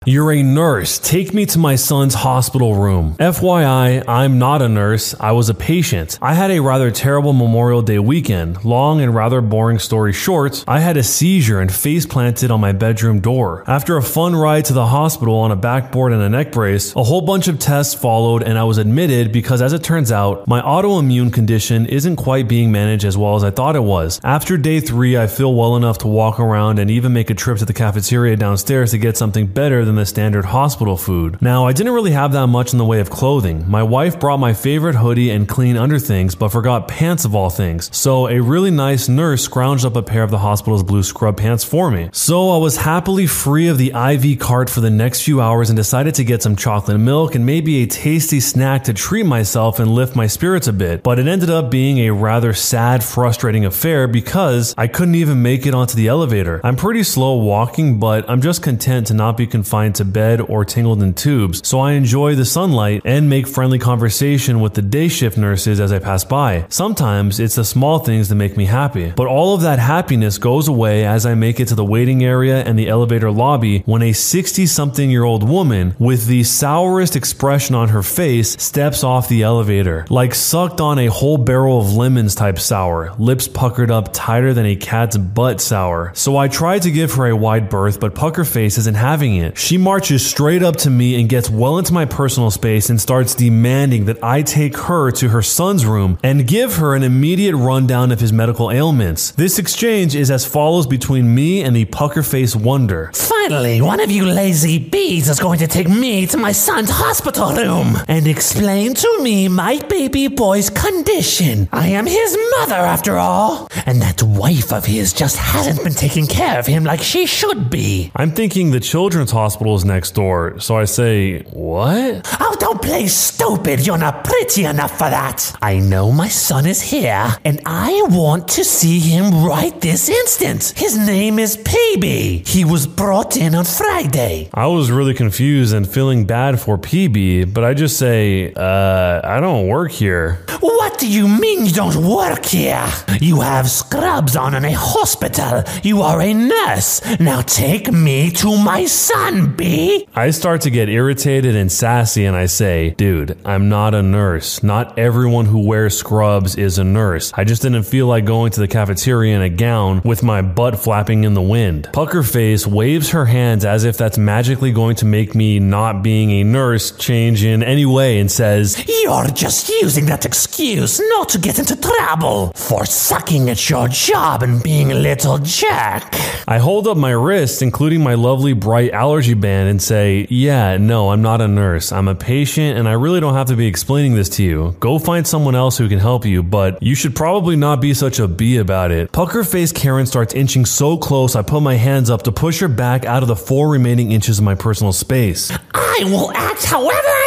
You're 0.08 0.32
a 0.32 0.42
nurse. 0.42 0.98
Take 0.98 1.32
me 1.32 1.46
to 1.46 1.60
my 1.60 1.76
son's 1.76 2.16
hospital 2.16 2.74
room. 2.74 3.14
FYI, 3.20 4.04
I'm 4.08 4.40
not 4.40 4.64
a 4.64 4.68
nurse, 4.68 5.14
I 5.20 5.34
was 5.34 5.50
a 5.50 5.54
patient. 5.54 6.18
I 6.20 6.34
had 6.34 6.50
a 6.50 6.62
rather 6.62 6.90
terrible 6.90 7.32
Memorial 7.32 7.84
Day 7.84 8.00
weekend. 8.00 8.66
Long 8.66 9.02
and 9.02 9.14
rather 9.14 9.42
boring 9.42 9.78
story 9.78 10.14
short, 10.14 10.64
I 10.68 10.80
had 10.80 10.98
a 10.98 11.04
seizure 11.04 11.60
and 11.60 11.72
face 11.72 12.08
planted 12.08 12.50
on 12.50 12.60
my 12.60 12.72
bedroom 12.72 13.20
door. 13.20 13.64
After 13.68 13.98
a 13.98 14.02
fun 14.02 14.36
ride 14.36 14.66
to 14.66 14.74
the 14.74 14.88
hospital 14.88 15.36
on 15.36 15.52
a 15.52 15.56
backboard 15.56 16.12
and 16.12 16.24
a 16.24 16.30
neck 16.30 16.52
brace, 16.52 16.96
a 16.96 17.04
whole 17.04 17.22
bunch 17.22 17.48
of 17.48 17.60
tests 17.60 17.94
followed 17.94 18.42
and 18.42 18.58
I 18.58 18.64
was 18.64 18.80
admitted 18.80 19.32
because 19.32 19.62
as 19.62 19.74
it 19.74 19.84
turns 19.84 20.12
out, 20.12 20.48
my 20.48 20.62
autoimmune 20.62 21.32
condition 21.32 21.86
isn't 21.86 22.16
quite 22.16 22.48
being 22.48 22.72
managed 22.72 23.06
as 23.06 23.16
well 23.16 23.36
as 23.36 23.44
I 23.44 23.52
thought 23.52 23.76
it 23.76 23.84
was. 23.84 24.20
After 24.24 24.58
day 24.58 24.80
three, 24.80 25.20
I 25.20 25.28
feel 25.28 25.54
well 25.54 25.76
enough 25.76 26.00
to 26.00 26.08
walk 26.08 26.40
around 26.40 26.80
and 26.80 26.90
even 26.90 27.14
make 27.14 27.30
a 27.30 27.36
trip 27.36 27.60
to 27.60 27.66
the 27.66 27.74
cafeteria 27.74 28.38
downstairs 28.38 28.90
to 28.90 28.98
get 28.98 29.18
something 29.18 29.35
better 29.44 29.84
than 29.84 29.96
the 29.96 30.06
standard 30.06 30.46
hospital 30.46 30.96
food. 30.96 31.42
Now, 31.42 31.66
I 31.66 31.74
didn't 31.74 31.94
really 31.94 32.12
have 32.12 32.32
that 32.32 32.48
much 32.48 32.72
in 32.72 32.78
the 32.78 32.86
way 32.86 33.00
of 33.00 33.10
clothing. 33.10 33.70
My 33.70 33.84
wife 33.84 34.20
brought 34.20 34.40
my 34.40 34.54
favorite 34.54 34.96
hoodie 34.96 35.30
and 35.32 35.48
clean 35.48 35.76
underthings, 35.76 36.36
but 36.36 36.50
forgot 36.50 36.88
pants 36.88 37.26
of 37.26 37.36
all 37.36 37.50
things. 37.50 37.90
So 37.96 38.30
a 38.30 38.40
really 38.40 38.72
nice 38.72 39.10
nurse 39.10 39.48
scrounged 39.48 39.84
up 39.84 39.96
a 39.96 40.04
pair 40.04 40.24
of 40.24 40.32
the 40.32 40.38
hospital's 40.38 40.84
blue 40.84 41.04
scrub 41.04 41.38
pants 41.38 41.64
for 41.64 41.92
me. 41.92 42.10
So 42.14 42.52
I 42.52 42.58
was 42.58 42.78
happily 42.78 43.28
free 43.28 43.68
of 43.68 43.78
the 43.78 43.92
IV 43.94 44.40
cart 44.40 44.70
for 44.70 44.80
the 44.80 44.90
next 44.90 45.24
few 45.24 45.42
hours 45.42 45.70
and 45.70 45.76
decided 45.76 46.16
to 46.16 46.24
get 46.24 46.42
some 46.42 46.56
chocolate 46.56 47.00
milk 47.00 47.36
and 47.36 47.46
maybe 47.46 47.84
a 47.84 47.88
tasty 47.88 48.40
snack 48.40 48.86
to 48.86 48.94
treat 48.94 49.26
myself 49.26 49.80
and 49.80 49.92
lift 49.92 50.16
my 50.16 50.28
spirits 50.28 50.68
a 50.68 50.74
bit. 50.74 51.04
But 51.04 51.20
it 51.20 51.28
ended 51.28 51.50
up 51.50 51.70
being 51.70 51.98
a 52.00 52.12
rather 52.12 52.54
sad, 52.54 53.04
frustrating 53.04 53.66
affair 53.66 54.08
because 54.08 54.74
I 54.78 54.88
couldn't 54.88 55.16
even 55.16 55.42
make 55.42 55.66
it 55.66 55.74
onto 55.74 55.96
the 55.96 56.08
elevator. 56.08 56.62
I'm 56.64 56.76
pretty 56.76 57.04
slow 57.04 57.38
walking, 57.38 58.00
but 58.00 58.30
I'm 58.30 58.42
just 58.42 58.62
content 58.62 59.08
to 59.08 59.16
not 59.16 59.25
be 59.34 59.48
confined 59.48 59.96
to 59.96 60.06
bed 60.06 60.42
or 60.42 60.66
tingled 60.66 61.02
in 61.02 61.14
tubes. 61.14 61.68
So 61.68 61.80
I 61.80 61.94
enjoy 61.94 62.36
the 62.36 62.46
sunlight 62.46 63.02
and 63.06 63.30
make 63.30 63.48
friendly 63.48 63.80
conversation 63.80 64.60
with 64.60 64.74
the 64.74 64.82
day 64.82 65.08
shift 65.08 65.38
nurses 65.38 65.80
as 65.80 65.92
I 65.92 66.00
pass 66.00 66.24
by. 66.24 66.66
Sometimes 66.70 67.40
it's 67.40 67.56
the 67.56 67.66
small 67.66 68.00
things 68.00 68.30
that 68.30 68.36
make 68.36 68.58
me 68.58 68.66
happy. 68.66 69.12
But 69.16 69.28
all 69.28 69.56
of 69.56 69.62
that 69.62 69.80
happiness 69.80 70.38
goes 70.38 70.68
away 70.68 71.06
as 71.06 71.26
I 71.26 71.36
make 71.36 71.60
it 71.60 71.68
to 71.70 71.76
the 71.76 71.86
waiting 71.86 72.24
area 72.24 72.64
and 72.64 72.78
the 72.78 72.90
elevator 72.90 73.32
lobby 73.32 73.80
when 73.86 74.02
a 74.02 74.14
60 74.14 74.66
something 74.66 75.10
year 75.10 75.24
old 75.24 75.48
woman 75.48 75.96
with 76.00 76.28
the 76.28 76.44
sourest 76.44 77.16
expression 77.16 77.76
on 77.76 77.90
her 77.90 78.04
face 78.04 78.62
steps 78.62 79.04
off 79.04 79.30
the 79.30 79.44
elevator. 79.44 80.06
Like 80.10 80.36
sucked 80.36 80.82
on 80.82 81.00
a 81.00 81.08
whole 81.08 81.38
barrel 81.38 81.80
of 81.80 81.94
lemons 81.94 82.36
type 82.36 82.60
sour, 82.60 83.14
lips 83.18 83.48
puckered 83.48 83.92
up 83.92 84.10
tighter 84.14 84.54
than 84.54 84.66
a 84.66 84.76
cat's 84.76 85.18
butt 85.18 85.62
sour. 85.62 86.12
So 86.16 86.38
I 86.38 86.48
tried 86.48 86.84
to 86.84 86.92
give 86.92 87.14
her 87.14 87.28
a 87.28 87.36
wide 87.36 87.70
berth, 87.70 88.00
but 88.00 88.16
Pucker 88.16 88.46
Face 88.46 88.78
isn't 88.78 88.96
having 89.16 89.38
it. 89.38 89.58
She 89.58 89.78
marches 89.78 90.26
straight 90.30 90.62
up 90.62 90.76
to 90.78 90.90
me 90.90 91.18
and 91.18 91.30
gets 91.30 91.50
well 91.50 91.78
into 91.78 91.94
my 91.94 92.04
personal 92.04 92.52
space 92.52 92.90
and 92.90 93.00
starts 93.00 93.34
demanding 93.34 94.04
that 94.06 94.22
I 94.22 94.42
take 94.42 94.76
her 94.76 95.10
to 95.12 95.30
her 95.30 95.42
son's 95.42 95.86
room 95.86 96.20
and 96.22 96.46
give 96.46 96.76
her 96.76 96.96
an 96.96 97.04
immediate 97.04 97.56
rundown 97.56 98.12
of 98.12 98.20
his 98.20 98.34
medical 98.34 98.72
ailments. 98.72 99.32
This 99.32 99.58
exchange 99.58 100.16
is 100.16 100.30
as 100.30 100.46
follows 100.46 100.86
between 100.86 101.34
me 101.34 101.64
and 101.64 101.74
the 101.74 101.86
Pucker 101.86 102.24
Face 102.24 102.58
Wonder. 102.58 103.12
Finally, 103.14 103.82
one 103.82 104.02
of 104.02 104.12
you 104.12 104.26
lazy 104.26 104.80
bees 104.80 105.30
is 105.30 105.40
going 105.40 105.60
to 105.60 105.68
take 105.68 105.88
me 105.88 106.28
to 106.28 106.36
my 106.36 106.52
son's 106.52 106.90
hospital 106.90 107.54
room 107.54 107.96
and 108.10 108.28
explain 108.28 108.96
to 108.96 109.20
me 109.22 109.48
my 109.48 109.80
baby 109.88 110.28
boy's 110.28 110.70
condition. 110.70 111.70
I 111.72 111.88
am 111.88 112.06
his 112.06 112.38
mother, 112.58 112.76
after 112.76 113.18
all, 113.18 113.70
and 113.86 114.02
that 114.02 114.22
wife 114.24 114.74
of 114.74 114.84
his 114.84 115.14
just 115.14 115.38
hasn't 115.38 115.82
been 115.86 115.94
taking 115.94 116.28
care 116.28 116.60
of 116.60 116.68
him 116.68 116.84
like 116.84 117.02
she 117.02 117.26
should 117.26 117.70
be. 117.70 118.12
I'm 118.14 118.32
thinking 118.32 118.72
the 118.72 118.82
children's 119.06 119.30
hospital 119.30 119.76
is 119.76 119.86
next 119.86 120.16
door, 120.16 120.60
so 120.60 120.76
I 120.76 120.86
say, 120.86 121.44
What? 121.54 122.28
Oh, 122.40 122.56
don't 122.60 122.82
play 122.82 123.06
stupid. 123.06 123.86
You're 123.86 124.00
not 124.00 124.24
pretty 124.24 124.66
enough 124.66 124.94
for 124.98 125.12
that. 125.12 125.56
I 125.62 125.78
know 125.78 126.12
my 126.12 126.28
son 126.28 126.66
is 126.66 126.82
here, 126.82 127.28
and 127.46 127.62
I 127.68 128.02
want 128.10 128.48
to 128.58 128.64
see 128.64 128.98
him 128.98 129.46
right 129.46 129.80
this 129.80 130.10
instant. 130.10 130.74
His 130.76 130.98
name 130.98 131.38
is 131.38 131.56
PB. 131.58 132.48
He 132.48 132.66
was 132.66 132.88
brought 132.88 133.38
in 133.38 133.54
on 133.54 133.66
Friday. 133.66 134.50
I 134.56 134.66
was 134.66 134.90
really 134.90 135.14
confused 135.14 135.76
and 135.76 135.88
feeling 135.88 136.26
bad 136.26 136.60
for 136.60 136.76
PB, 136.76 137.54
but 137.54 137.64
I 137.64 137.76
just 137.76 138.00
say, 138.00 138.54
uh, 138.56 139.22
I 139.24 139.40
don't 139.40 139.68
work 139.68 139.92
here. 139.92 140.40
What 140.62 140.98
do 140.98 141.08
you 141.08 141.28
mean 141.28 141.66
you 141.66 141.72
don't 141.72 141.98
work 141.98 142.46
here? 142.46 142.88
You 143.22 143.42
have 143.42 143.70
scrubs 143.70 144.36
on 144.36 144.56
in 144.56 144.66
a 144.66 144.72
hospital. 144.74 145.64
You 145.84 146.02
are 146.02 146.22
a 146.22 146.34
nurse. 146.34 147.02
Now 147.20 147.42
take 147.42 147.92
me 147.92 148.32
to 148.32 148.58
my 148.58 148.86
son, 148.96 149.56
B. 149.56 150.08
I 150.16 150.30
start 150.32 150.62
to 150.62 150.70
get 150.70 150.88
irritated 150.90 151.56
and 151.56 151.72
sassy 151.72 152.26
and 152.26 152.36
I 152.36 152.46
say, 152.46 152.92
dude, 152.92 153.38
I'm 153.46 153.68
not 153.68 153.94
a 153.94 154.02
nurse. 154.02 154.64
Not 154.64 154.98
everyone 154.98 155.46
who 155.46 155.66
wears 155.68 155.98
scrubs 155.98 156.56
is 156.56 156.80
a 156.80 156.84
nurse. 156.84 157.32
I 157.36 157.44
just 157.44 157.62
didn't 157.62 157.84
feel 157.84 158.08
like 158.08 158.26
going 158.26 158.52
to 158.54 158.62
the 158.62 158.68
cafeteria 158.68 159.36
in 159.36 159.42
a 159.42 159.50
gown 159.50 160.02
with 160.06 160.24
my 160.24 160.42
butt 160.42 160.80
flapping 160.80 161.26
in 161.26 161.34
the 161.34 161.42
wind. 161.42 161.90
Puckerface 161.92 162.66
waves 162.66 163.10
her 163.12 163.26
hands 163.26 163.66
as 163.66 163.84
if 163.84 163.98
that's 163.98 164.18
magically 164.18 164.72
going 164.72 164.96
to 164.98 165.06
make 165.06 165.36
me 165.36 165.60
not 165.60 166.02
being 166.02 166.32
a 166.32 166.44
nurse 166.44 166.92
change 166.92 167.44
in 167.44 167.64
any 167.64 167.86
way 167.86 168.20
and 168.20 168.32
says, 168.32 168.84
You're 168.88 169.28
just 169.28 169.70
using 169.70 170.06
that 170.06 170.26
excuse 170.26 171.02
not 171.10 171.30
to 171.30 171.38
get 171.38 171.60
into 171.60 171.76
trouble 171.76 172.52
for 172.56 172.86
sucking 172.86 173.50
at 173.50 173.70
your 173.70 173.88
job 173.90 174.42
and 174.44 174.64
being 174.64 174.92
a 174.92 174.96
little 174.96 175.38
jack. 175.40 176.14
I 176.48 176.60
hold 176.60 176.88
up 176.88 176.98
my 176.98 177.12
wrist, 177.12 177.62
including 177.62 178.02
my 178.02 178.14
lovely 178.14 178.54
bright 178.76 178.92
allergy 178.92 179.34
band, 179.34 179.70
and 179.70 179.82
say, 179.82 180.28
Yeah, 180.30 180.76
no, 180.76 181.12
I'm 181.12 181.22
not 181.22 181.40
a 181.40 181.48
nurse. 181.48 181.94
I'm 181.94 182.10
a 182.10 182.16
patient, 182.16 182.78
and 182.78 182.90
I 182.90 182.92
really 182.92 183.22
don't 183.22 183.34
have 183.34 183.48
to 183.48 183.56
be 183.56 183.68
explaining 183.68 184.16
this 184.16 184.28
to 184.36 184.44
you. 184.44 184.76
Go 184.82 185.00
find 185.00 185.26
someone 185.26 185.56
else 185.56 185.78
who 185.78 185.88
can 185.88 186.00
help 186.00 186.26
you, 186.26 186.44
but 186.44 186.84
you 186.84 186.94
should 186.94 187.16
probably 187.16 187.56
not 187.56 187.80
be 187.80 187.94
such 187.94 188.20
a 188.20 188.28
bee 188.28 188.58
about 188.58 188.92
it. 188.92 189.14
Pucker 189.14 189.46
face 189.46 189.72
Karen 189.72 190.06
starts 190.06 190.34
inching 190.34 190.66
so 190.66 190.98
close, 190.98 191.38
I 191.38 191.42
put 191.42 191.62
my 191.62 191.76
hands 191.76 192.10
up 192.10 192.24
to 192.24 192.34
push 192.34 192.60
her 192.60 192.68
back 192.68 193.06
out 193.06 193.22
of 193.22 193.30
the 193.30 193.36
four 193.38 193.70
remaining 193.70 194.12
inches 194.12 194.40
of 194.40 194.44
my 194.44 194.56
personal 194.56 194.92
space. 194.92 195.54
I 195.74 196.02
will 196.04 196.34
act 196.34 196.66
however 196.66 197.25